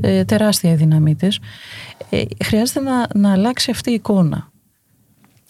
[0.00, 1.38] ε, τεράστια η δύναμή της
[2.10, 4.50] ε, χρειάζεται να, να αλλάξει αυτή η εικόνα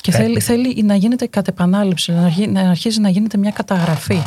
[0.01, 0.41] και Πρέπει.
[0.41, 4.23] θέλει, θέλει να γίνεται κατ' επανάληψη να, αρχι- να αρχίζει να γίνεται μια καταγραφή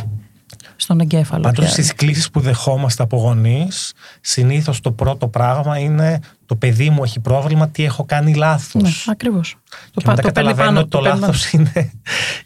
[0.75, 1.73] στον εγκέφαλο Πάντως πια.
[1.73, 6.19] στις κλήσει που δεχόμαστε από γονείς, συνήθως το πρώτο πράγμα είναι
[6.51, 8.81] το παιδί μου έχει πρόβλημα, τι έχω κάνει λάθος.
[8.83, 11.31] ναι, ακριβώς Και μετά παίρνει καταλαβαίνουν πάνω, ότι το παίρνει πάνω.
[11.31, 11.91] λάθο είναι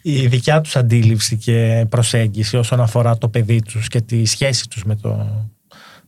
[0.02, 4.84] η δικιά τους αντίληψη και προσέγγιση όσον αφορά το παιδί τους και τη σχέση τους
[4.84, 5.28] με το,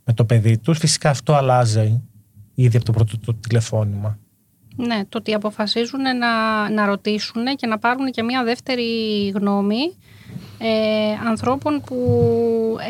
[0.04, 0.78] με το παιδί τους.
[0.78, 2.02] Φυσικά αυτό αλλάζει
[2.56, 4.18] ήδη από το πρώτο το τηλεφώνημα.
[4.76, 8.84] Ναι, το ότι αποφασίζουν να, να ρωτήσουν και να πάρουν και μια δεύτερη
[9.36, 9.94] γνώμη
[10.58, 11.98] ε, ανθρώπων που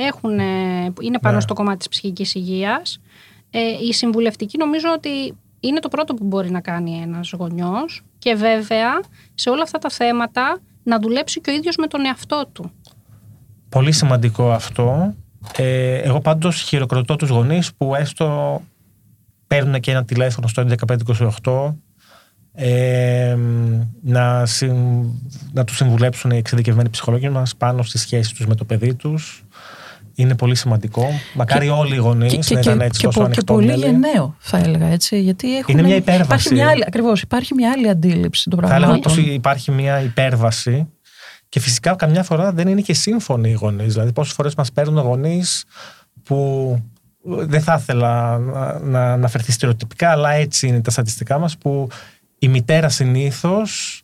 [0.08, 1.42] έχουν, ε, που είναι πάνω Ναι.
[1.42, 3.00] στο κομμάτι της ψυχικής υγείας.
[3.60, 8.34] Ε, η συμβουλευτική νομίζω ότι είναι το πρώτο που μπορεί να κάνει ένας γονιός και
[8.34, 9.00] βέβαια
[9.34, 12.72] σε όλα αυτά τα θέματα να δουλέψει και ο ίδιος με τον εαυτό του.
[13.70, 15.14] Πολύ σημαντικό αυτό.
[15.58, 18.62] Ε, εγώ πάντως χειροκροτώ τους γονείς που έστω
[19.48, 20.66] παίρνουν και ένα τηλέφωνο στο
[21.44, 21.74] 11528
[22.54, 23.38] ε,
[24.02, 25.06] να, συμ,
[25.54, 29.46] να τους συμβουλέψουν οι εξειδικευμένοι ψυχολόγοι μας πάνω στις σχέσεις τους με το παιδί τους.
[30.20, 31.08] Είναι πολύ σημαντικό.
[31.34, 34.00] Μακάρι όλοι οι γονείς να ήταν έτσι και, τόσο πο- και πολύ ανοιχτόμυαλοι.
[34.08, 36.24] γενναίο θα έλεγα έτσι γιατί έχουν, Είναι μια υπέρβαση.
[36.26, 40.02] υπάρχει μια άλλη, ακριβώς, υπάρχει μια άλλη αντίληψη των Θα έλεγα πραγμάτων πως υπάρχει μια
[40.02, 40.88] υπέρβαση
[41.50, 43.94] και φυσικά καμιά φορά δεν είναι και σύμφωνοι οι γονείς.
[43.94, 45.64] Δηλαδή πόσες φορές μας παίρνουν γονείς
[46.24, 46.78] που
[47.24, 51.88] δεν θα ήθελα να, να αναφερθεί στερεοτυπικά αλλά έτσι είναι τα στατιστικά μας που
[52.40, 54.02] η μητέρα συνήθως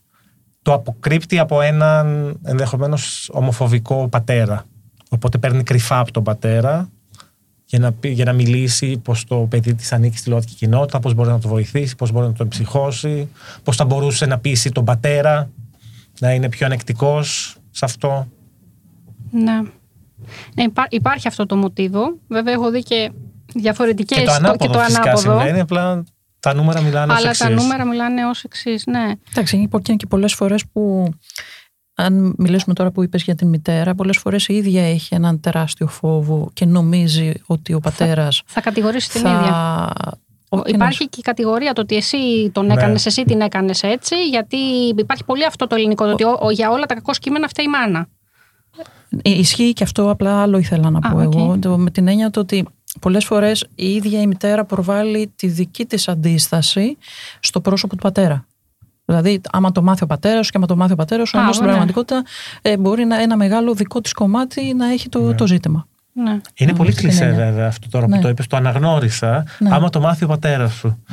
[0.62, 4.66] το αποκρύπτει από έναν ενδεχομένως ομοφοβικό πατέρα.
[5.14, 6.90] Οπότε παίρνει κρυφά από τον πατέρα
[7.66, 11.14] για να, πει- για να μιλήσει πως το παιδί της ανήκει στη λογική κοινότητα, πώς
[11.14, 13.30] μπορεί να το βοηθήσει, πώς μπορεί να τον ψυχώσει,
[13.64, 15.50] πώς θα μπορούσε να πείσει τον πατέρα
[16.20, 18.28] να είναι πιο ανεκτικός σε αυτό.
[19.32, 19.62] Ναι.
[20.56, 22.18] ναι υπά- υπάρχει αυτό το μοτίβο.
[22.28, 23.12] Βέβαια έχω δει και
[23.54, 25.32] διαφορετικές και το ανάποδο και το φυσικά ανάποδο.
[25.40, 26.04] συμβαίνει, απλά
[26.40, 27.62] τα νούμερα μιλάνε ως Αλλά τα εξής.
[27.64, 29.12] νούμερα μιλάνε ως εξής, ναι.
[29.32, 31.14] Εντάξει, είναι και- και πολλές φορές που
[32.04, 35.88] αν μιλήσουμε τώρα που είπες για την μητέρα, πολλές φορές η ίδια έχει έναν τεράστιο
[35.88, 39.30] φόβο και νομίζει ότι ο πατέρας Θα κατηγορήσει την θα...
[39.30, 39.94] ίδια.
[40.50, 42.74] Όχι, Υπάρχει και η κατηγορία το ότι εσύ τον Ναι.
[42.74, 44.58] έκανες, εσύ την έκανες έτσι, γιατί
[44.98, 47.66] υπάρχει πολύ αυτό το ελληνικό, το ότι ο- ο- για όλα τα κακό κείμενα φταίει
[47.66, 48.08] η μάνα.
[49.22, 51.34] Ε, Ισχύει και αυτό, απλά άλλο ήθελα να Α, πω οκ.
[51.36, 51.58] εγώ.
[51.60, 52.66] Το, με την έννοια το ότι
[53.02, 56.98] πολλές φορές η ίδια η μητέρα προβάλλει τη δική της αντίσταση
[57.40, 58.46] στο πρόσωπο του πατέρα.
[59.20, 61.42] Δηλαδή, άμα το μάθει ο πατέρας σου και άμα το μάθει ο πατέρας σου, Α,
[61.42, 61.72] όμως στην ναι.
[61.74, 62.24] πραγματικότητα
[62.62, 65.34] ε, μπορεί να, ένα μεγάλο δικό της κομμάτι να έχει το, Ναι.
[65.36, 65.88] το ζήτημα.
[66.16, 66.40] Ναι.
[66.56, 67.46] Είναι πολύ στην κλεισέ έννοια.
[67.46, 68.16] βέβαια αυτό τώρα Ναι.
[68.16, 69.46] που το είπες, το αναγνώρισα.
[69.60, 69.70] Ναι.
[69.76, 71.04] Άμα το μάθει ο πατέρας σου,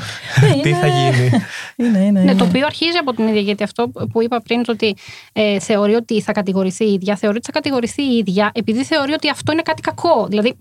[0.41, 1.31] Ναι, τι είναι- θα γίνει;
[1.77, 2.35] Είναι, είναι, Ναι, είναι.
[2.35, 4.97] το οποίο αρχίζει από την ίδια, γιατί αυτό που είπα πριν, το ότι
[5.33, 9.13] ε, θεωρεί ότι θα κατηγορηθεί η ίδια, θεωρεί ότι θα κατηγορηθεί η ίδια, επειδή θεωρεί
[9.13, 10.27] ότι αυτό είναι κάτι κακό.
[10.29, 10.57] Δηλαδή,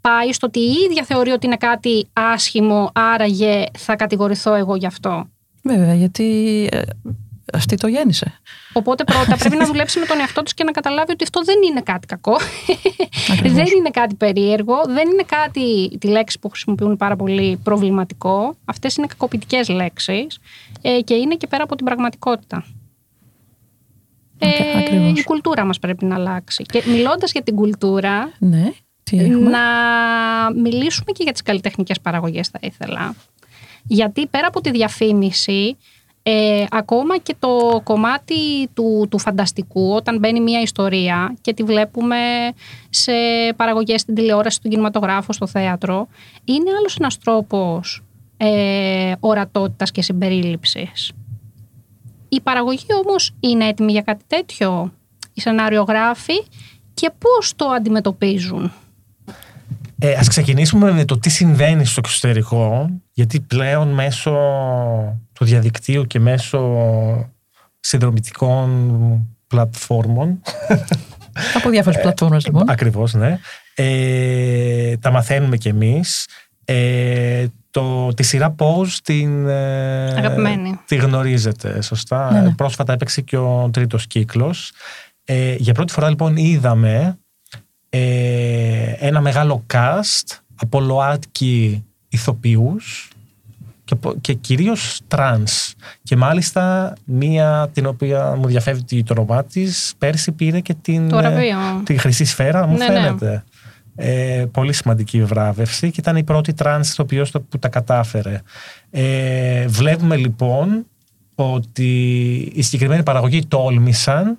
[0.00, 4.86] πάει στο ότι η ίδια θεωρεί ότι είναι κάτι άσχημο, άραγε θα κατηγορηθώ εγώ γι'
[4.86, 5.28] αυτό.
[5.76, 6.80] Βέβαια, γιατί ε,
[7.52, 8.40] αυτή το γέννησε.
[8.72, 11.56] Οπότε πρώτα πρέπει να δουλέψει με τον εαυτό του και να καταλάβει ότι αυτό δεν
[11.70, 12.36] είναι κάτι κακό.
[13.32, 13.52] Ακριβώς.
[13.52, 14.74] δεν είναι κάτι περίεργο.
[14.86, 18.54] Δεν είναι κάτι, τη λέξη που χρησιμοποιούν πάρα πολύ, προβληματικό.
[18.64, 20.38] Αυτές είναι κακοποιητικές λέξεις
[20.82, 22.64] ε, και είναι και πέρα από την πραγματικότητα.
[24.38, 25.18] Ε, Ακ- ακριβώς.
[25.20, 26.62] η κουλτούρα μας πρέπει να αλλάξει.
[26.62, 29.60] Και μιλώντας για την κουλτούρα, Ναι, τι έχουμε; να
[30.54, 33.14] μιλήσουμε και για τις καλλιτεχνικές παραγωγές θα ήθελα.
[33.84, 35.76] Γιατί πέρα από τη διαφήμιση,
[36.22, 42.16] ε, ακόμα και το κομμάτι του, του φανταστικού, όταν μπαίνει μια ιστορία και τη βλέπουμε
[42.90, 43.12] σε
[43.56, 46.08] παραγωγές στην τηλεόραση, στον κινηματογράφο, στο θέατρο,
[46.44, 48.02] είναι άλλος ένας τρόπος
[48.36, 51.12] ε, ορατότητας και συμπερίληψης.
[52.28, 54.92] Η παραγωγή όμως είναι έτοιμη για κάτι τέτοιο,
[55.34, 56.42] οι σενάριογράφοι;
[56.94, 58.72] Και πώς το αντιμετωπίζουν;
[60.02, 64.32] Ε, ας ξεκινήσουμε με το τι συμβαίνει στο εξωτερικό, γιατί πλέον μέσω
[65.32, 66.60] του διαδικτύου και μέσω
[67.80, 70.40] συνδρομητικών πλατφόρμων,
[71.54, 72.70] Από διάφορες πλατφόρμες λοιπόν.
[72.70, 73.38] ακριβώς ναι,
[73.74, 76.26] ε, τα μαθαίνουμε κι εμείς.
[76.64, 80.80] Ε, το, τη σειρά Pose την, ε, Αγαπημένη.
[80.86, 82.54] τη γνωρίζετε, σωστά; Ναι, ναι.
[82.54, 84.72] Πρόσφατα έπαιξε και ο τρίτος κύκλος.
[85.24, 87.18] Ε, για πρώτη φορά λοιπόν είδαμε
[87.90, 93.10] ε, ένα μεγάλο cast από ΛΟΑΤΚΙ ηθοποιούς
[93.84, 95.74] και, πο- και κυρίως τρανς.
[96.02, 101.16] Και μάλιστα μία την οποία μου διαφεύγει το όνομά της, πέρσι πήρε και την, Το
[101.18, 101.56] ε, βραβείο.
[101.84, 102.92] τη χρυσή σφαίρα, μου Ναι, ναι.
[102.94, 103.44] φαίνεται.
[103.96, 108.40] Ε, πολύ σημαντική βράβευση και ήταν η πρώτη τρανς ηθοποιός που τα κατάφερε.
[108.90, 110.86] Ε, βλέπουμε λοιπόν
[111.34, 111.92] ότι
[112.54, 114.38] η συγκεκριμένη παραγωγή τόλμησαν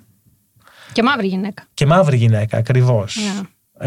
[0.92, 1.66] Και μαύρη γυναίκα.
[1.74, 3.16] και μαύρη γυναίκα ακριβώς.
[3.16, 3.40] Ναι.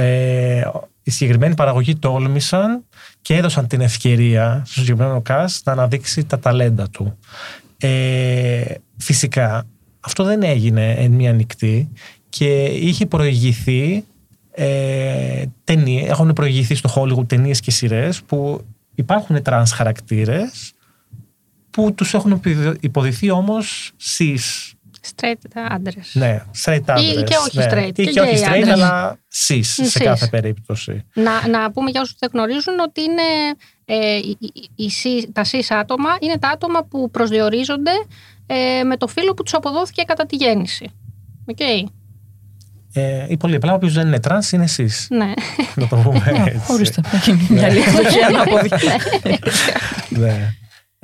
[0.03, 0.67] Ε,
[1.03, 2.83] η συγκεκριμένη παραγωγή τόλμησαν
[3.21, 7.17] και έδωσαν την ευκαιρία στο συγκεκριμένο cast να αναδείξει τα ταλέντα του.
[7.77, 8.63] Ε,
[8.97, 9.65] φυσικά
[9.99, 11.89] αυτό δεν έγινε εν μία νυχτή
[12.29, 14.03] και είχε προηγηθεί
[14.51, 18.65] ε, ταινίες, έχουν προηγηθεί στο Hollywood ταινίες και σειρές που
[18.95, 20.73] υπάρχουν τρανς χαρακτήρες
[21.71, 24.73] που τους έχουν υποδυ- υποδυθεί όμως cis
[25.15, 26.11] Straight άντρες.
[26.13, 27.23] ναι, straight άντρες.
[27.29, 27.67] και όχι ναι.
[27.71, 28.69] straight, Ή και και όχι gay straight, άντρες.
[28.73, 30.03] αλλά cis σε Cis.
[30.03, 31.03] κάθε περίπτωση.
[31.13, 33.21] Να, να πούμε για όσους δεν γνωρίζουν ότι είναι,
[33.85, 37.91] ε, οι- οι- οι cis- τα cis άτομα είναι τα άτομα που προσδιορίζονται
[38.47, 40.89] ε, με το φύλο που τους αποδόθηκε κατά τη γέννηση.
[41.45, 41.59] Οκ.
[42.97, 45.05] Ε, ή πολύ απλά, όποιος δεν είναι trans είναι cis.
[45.09, 45.31] Ναι.
[45.75, 46.61] να το πούμε έτσι.
[46.73, 48.69] Ορίστε, έχει μια άλλη εκδοχή ανάποδη.
[50.09, 50.53] ναι.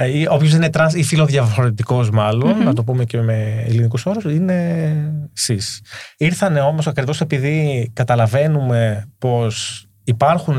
[0.02, 4.06] Ε, ή όποιος δεν είναι trans ή φυλοδιαφορετικός, μάλλον, να το πούμε και με ελληνικούς
[4.06, 4.94] όρους, είναι
[5.48, 5.80] cis.
[6.18, 10.58] Ήρθανε όμως ακριβώς επειδή καταλαβαίνουμε πως υπάρχουν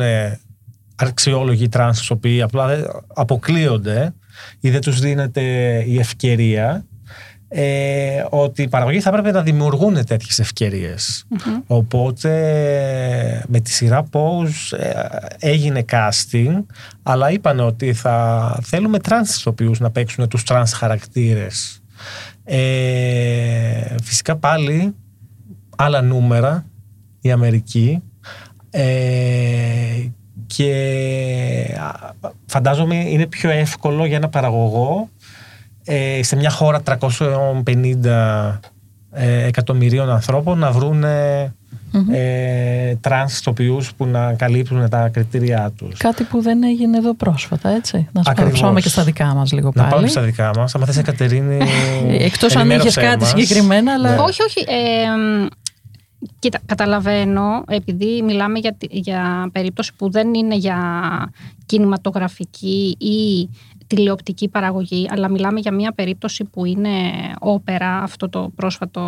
[0.96, 4.14] αξιόλογοι τρανς οι οποίοι απλά δεν- αποκλείονται
[4.60, 5.42] ή δεν τους δίνεται
[5.86, 6.84] η ευκαιρία
[7.54, 11.24] ε, ότι οι παραγωγοί θα έπρεπε να δημιουργούν τέτοιες ευκαιρίες.
[11.66, 12.30] Οπότε
[13.48, 14.92] με τη σειρά Pose ε,
[15.38, 16.64] έγινε casting
[17.02, 21.80] αλλά είπαν ότι θα θέλουμε τρανς ηθοποιούς να παίξουν τους τρανς χαρακτήρες.
[22.44, 24.94] Ε, φυσικά πάλι
[25.76, 26.64] άλλα νούμερα
[27.20, 28.02] η Αμερική
[28.70, 30.06] ε,
[30.46, 30.72] και
[31.78, 32.10] α,
[32.46, 35.08] φαντάζομαι είναι πιο εύκολο για ένα παραγωγό
[35.84, 38.58] ε, σε μια χώρα 350
[39.14, 41.54] ε, εκατομμυρίων ανθρώπων να βρούνε
[42.12, 45.98] ε, τρανς ηθοποιούς που να καλύπτουν τα κριτήριά τους.
[45.98, 48.08] Κάτι που δεν έγινε εδώ πρόσφατα, έτσι.
[48.12, 48.60] Να σου Ακριβώς.
[48.60, 50.08] πάμε και στα δικά μας λίγο Να πάμε πάλι.
[50.08, 50.74] στα δικά μας.
[50.74, 51.58] Αν θες Εκατερίνη
[52.08, 53.28] Εκτός αν ενημέρωσέ είχες κάτι μας.
[53.28, 54.10] συγκεκριμένα, αλλά...
[54.10, 54.16] Ναι.
[54.18, 54.60] όχι, όχι.
[54.68, 55.46] Ε, μ,
[56.38, 60.78] κοίτα, καταλαβαίνω, επειδή μιλάμε για, τη- για περίπτωση που δεν είναι για
[61.66, 63.48] κινηματογραφική ή
[63.94, 66.90] τηλεοπτική παραγωγή, αλλά μιλάμε για μια περίπτωση που είναι
[67.40, 69.02] όπερα, αυτό το πρόσφατο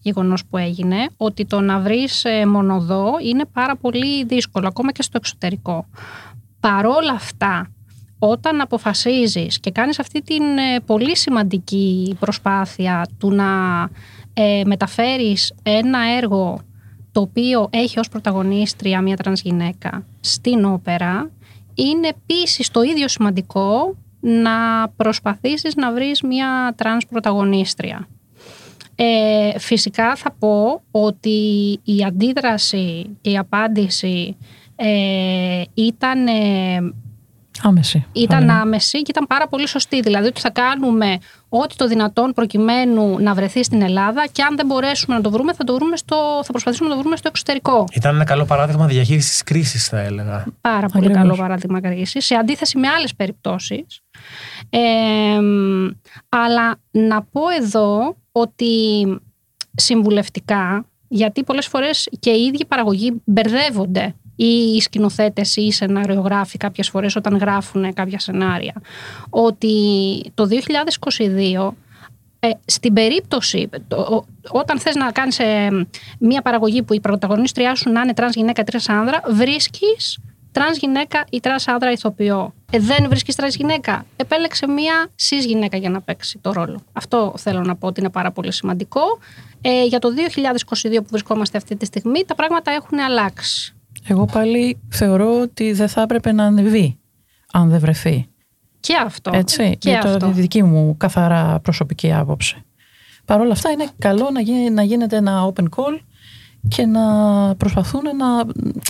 [0.00, 5.02] γεγονός που έγινε, ότι το να βρεις ε, μονοδό είναι πάρα πολύ δύσκολο, ακόμα και
[5.02, 5.86] στο εξωτερικό.
[6.60, 7.70] Παρόλα αυτά,
[8.18, 13.44] όταν αποφασίζεις και κάνεις αυτή την ε, πολύ σημαντική προσπάθεια του να
[14.34, 16.60] ε, μεταφέρεις ένα έργο
[17.12, 21.30] το οποίο έχει ως πρωταγωνίστρια μια τρανς γυναίκα στην όπερα,
[21.78, 28.08] είναι επίσης το ίδιο σημαντικό να προσπαθήσεις να βρεις μια τρανς πρωταγωνίστρια.
[28.94, 34.36] Ε, φυσικά θα πω ότι η αντίδραση και η απάντηση
[34.76, 36.92] ε, ήταν ε,
[37.62, 38.06] Άμεση.
[38.12, 38.60] ήταν Ωραία.
[38.60, 40.00] άμεση και ήταν πάρα πολύ σωστή.
[40.00, 41.18] Δηλαδή ότι θα κάνουμε
[41.48, 45.52] ό,τι το δυνατόν προκειμένου να βρεθεί στην Ελλάδα και αν δεν μπορέσουμε να το βρούμε
[45.52, 47.84] θα, το βρούμε στο, θα προσπαθήσουμε να το βρούμε στο εξωτερικό.
[47.92, 50.44] Ήταν ένα καλό παράδειγμα διαχείρισης κρίσης, θα έλεγα.
[50.60, 51.22] Πάρα πολύ Ακριβώς.
[51.22, 54.00] καλό παράδειγμα κρίσης, σε αντίθεση με άλλες περιπτώσεις.
[54.70, 54.78] Ε,
[56.28, 58.74] αλλά να πω εδώ ότι
[59.74, 66.56] συμβουλευτικά, γιατί πολλές φορές και οι ίδιοι παραγωγοί μπερδεύονται ή οι σκηνοθέτες ή οι σεναριογράφοι
[66.58, 68.74] κάποιες φορές όταν γράφουν κάποια σενάρια,
[69.30, 69.72] ότι
[70.34, 71.74] το 2022
[72.40, 75.86] ε, στην περίπτωση, το- ο- όταν θες να κάνεις ε,
[76.18, 80.18] μια παραγωγή που η πρωταγωνίστριά σου να είναι τρανς γυναίκα ή τρανς άνδρα, βρίσκεις
[80.52, 82.54] τρανς γυναίκα ή τρανς άνδρα ηθοποιό.
[82.72, 86.80] Ε, δεν βρίσκεις τρανς γυναίκα, επέλεξε μια cis γυναίκα για να παίξει το ρόλο.
[86.92, 89.00] Αυτό θέλω να πω ότι είναι πάρα πολύ σημαντικό.
[89.60, 93.72] Ε, για το 2022 που βρισκόμαστε αυτή τη στιγμή, τα πράγματα έχουν αλλάξει.
[94.08, 96.98] Εγώ πάλι θεωρώ ότι δεν θα έπρεπε να ανεβεί
[97.52, 98.26] αν δεν βρεθεί.
[98.80, 99.30] Και αυτό.
[99.34, 100.26] Έτσι, και για το, αυτό.
[100.26, 102.56] τη δική μου καθαρά προσωπική άποψη.
[103.24, 106.00] Παρ' όλα αυτά είναι καλό να, γίνει, να γίνεται ένα open call
[106.68, 107.02] και να
[107.56, 108.44] προσπαθούν να,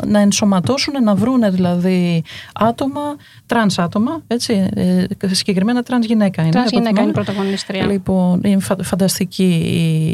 [0.06, 2.22] να ενσωματώσουν, να βρούνε δηλαδή
[2.54, 3.00] άτομα,
[3.46, 6.50] τρανς άτομα, έτσι, ε, συγκεκριμένα τρανς γυναίκα είναι.
[6.50, 7.24] Τρανς από γυναίκα είναι η θυμάμαι.
[7.24, 7.86] πρωταγωνίστρια.
[7.86, 9.52] Λοιπόν, είναι φα- φανταστική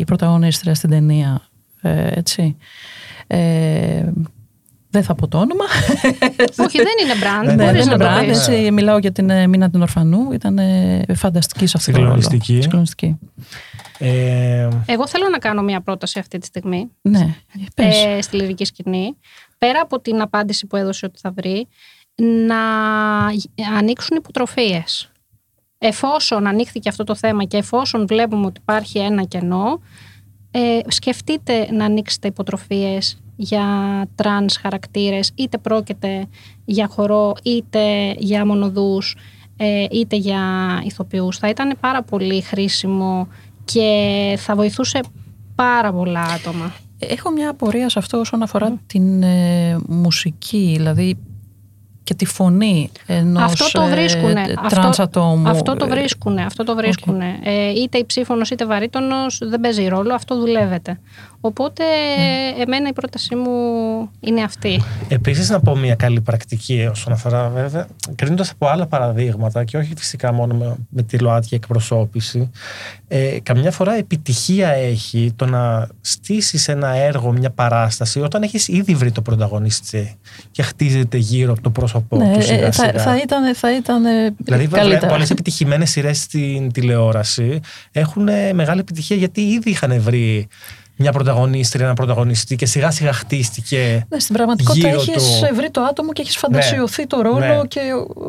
[0.00, 1.40] η πρωταγωνίστρια στην ταινία,
[1.80, 2.57] ε, έτσι.
[3.26, 4.02] Ε,
[4.95, 5.64] δεν θα πω το όνομα.
[6.59, 7.45] Όχι, δεν είναι brand.
[7.47, 8.49] Ναι, Ναι, μπορείς δεν να είναι το brand, πεις.
[8.49, 10.32] έτσι, μιλάω για την ε, Μίνα την Ορφανού.
[10.32, 12.20] Ήταν ε, φανταστική σε αυτό το ρόλο.
[12.20, 12.62] Συγκλονιστική.
[12.62, 13.18] Συγκλονιστική.
[13.99, 16.90] Ε, Εγώ θέλω να κάνω μια πρόταση αυτή τη στιγμή.
[17.01, 17.34] Ναι,
[17.74, 18.05] πες.
[18.05, 19.16] ε, στη λυρική σκηνή,
[19.59, 21.68] πέρα από την απάντηση που έδωσε ότι θα βρει,
[22.47, 22.57] να
[23.78, 25.11] ανοίξουν υποτροφίες.
[25.78, 29.80] Εφόσον ανοίχθηκε αυτό το θέμα και εφόσον βλέπουμε ότι υπάρχει ένα κενό,
[30.51, 33.64] ε, σκεφτείτε να ανοίξετε υποτροφίες για
[34.14, 36.26] τρανς χαρακτήρες, είτε πρόκειται
[36.64, 39.16] για χορό, είτε για μονωδούς,
[39.57, 40.41] ε, είτε για
[40.85, 41.39] ηθοποιούς.
[41.39, 43.28] Θα ήταν πάρα πολύ χρήσιμο
[43.64, 45.01] και θα βοηθούσε
[45.55, 46.72] πάρα πολλά άτομα.
[46.99, 51.16] Έχω μια απορία σε αυτό όσον αφορά την ε, μουσική, δηλαδή
[52.05, 54.41] και τη φωνή ενός Αυτό το βρίσκουνε.
[54.41, 55.49] ε, Αυτό- τρανς ατόμου.
[55.49, 56.43] Αυτό το βρίσκουνε.
[56.45, 57.39] Αυτό το βρίσκουνε.
[57.43, 60.14] Ε, είτε υψήφωνος είτε βαρύτονος δεν παίζει ρόλο.
[60.14, 61.01] Αυτό δουλεύεται.
[61.47, 61.84] Οπότε
[62.61, 63.51] εμένα η πρότασή μου
[64.20, 64.82] είναι αυτή.
[65.09, 69.92] Επίσης, να πω μια καλή πρακτική όσον αφορά βέβαια, κρίνοντας από άλλα παραδείγματα και όχι
[69.97, 72.51] φυσικά μόνο με, με τη ΛΟΑΤΚΙ εκπροσώπηση,
[73.09, 78.95] ε, καμιά φορά επιτυχία έχει το να στήσεις ένα έργο, μια παράσταση, όταν έχεις ήδη
[78.95, 80.16] βρει το πρωταγωνιστή
[80.51, 83.03] και χτίζεται γύρω από το πρόσωπό Ναι, του ε, σιγά θα, σιγά.
[83.03, 85.07] θα ήταν, θα ήταν ε, Δηλαδή, καλύτερα.
[85.12, 87.61] πολλές επιτυχημένες σειρές στην τηλεόραση
[87.92, 90.49] έχουν ε, μεγάλη επιτυχία γιατί ήδη είχαν βρει
[90.97, 94.07] μια πρωταγωνίστρια, ένα πρωταγωνιστή και σιγά σιγά χτίστηκε.
[94.09, 95.55] Ναι, στην πραγματικότητα γύρω έχεις του.
[95.55, 97.61] βρει το άτομο και έχεις φαντασιωθεί το ρόλο Ναι.
[97.68, 97.80] και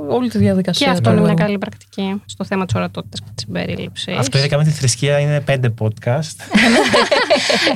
[0.09, 0.86] όλη τη διαδικασία.
[0.86, 1.43] Και αυτό του είναι μια έργου.
[1.45, 4.18] καλή πρακτική στο θέμα της ορατότητας και της συμπερίληψης.
[4.18, 6.36] Αυτό ειδικά με τη θρησκεία είναι πέντε podcast.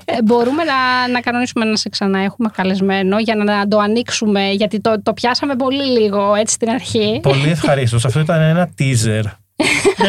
[0.05, 4.79] Ε, μπορούμε να, να κανονίσουμε να σε ξανά έχουμε καλεσμένο για να το ανοίξουμε, γιατί
[4.81, 7.19] το, το πιάσαμε πολύ λίγο έτσι στην αρχή.
[7.23, 8.05] Πολύ ευχαρίστως.
[8.05, 9.23] Αυτό ήταν ένα teaser.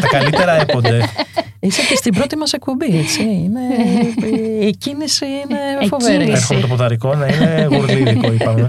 [0.01, 1.01] Τα καλύτερα έπονται.
[1.61, 3.23] Είσαι και στην πρώτη μας εκπομπή, έτσι.
[3.23, 3.61] Είναι,
[4.67, 6.15] η κίνηση είναι φοβερή.
[6.15, 6.33] Εκκίνηση.
[6.43, 8.69] Έρχομαι το ποδαρικό να είναι γουρλίδικο, είπαμε.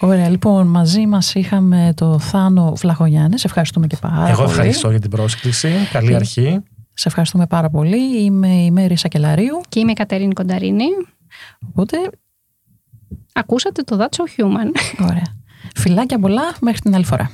[0.00, 3.40] Ωραία, λοιπόν, μαζί μας είχαμε το Θάνο Βλαχογιάννης.
[3.40, 4.48] Σε ευχαριστούμε και πάρα Εγώ πολύ.
[4.50, 5.68] ευχαριστώ για την πρόσκληση.
[5.92, 6.60] Καλή Ε, αρχή.
[6.94, 8.22] Σε ευχαριστούμε πάρα πολύ.
[8.24, 9.60] Είμαι η Μέρη Σακελαρίου.
[9.68, 10.84] Και είμαι η Κατερίνη Κονταρίνη.
[11.68, 11.96] Οπότε,
[13.32, 14.70] Ακούσατε το That's So Human.
[15.10, 15.36] ωραία.
[15.76, 17.30] Φιλάκια πολλά μέχρι την άλλη φορά.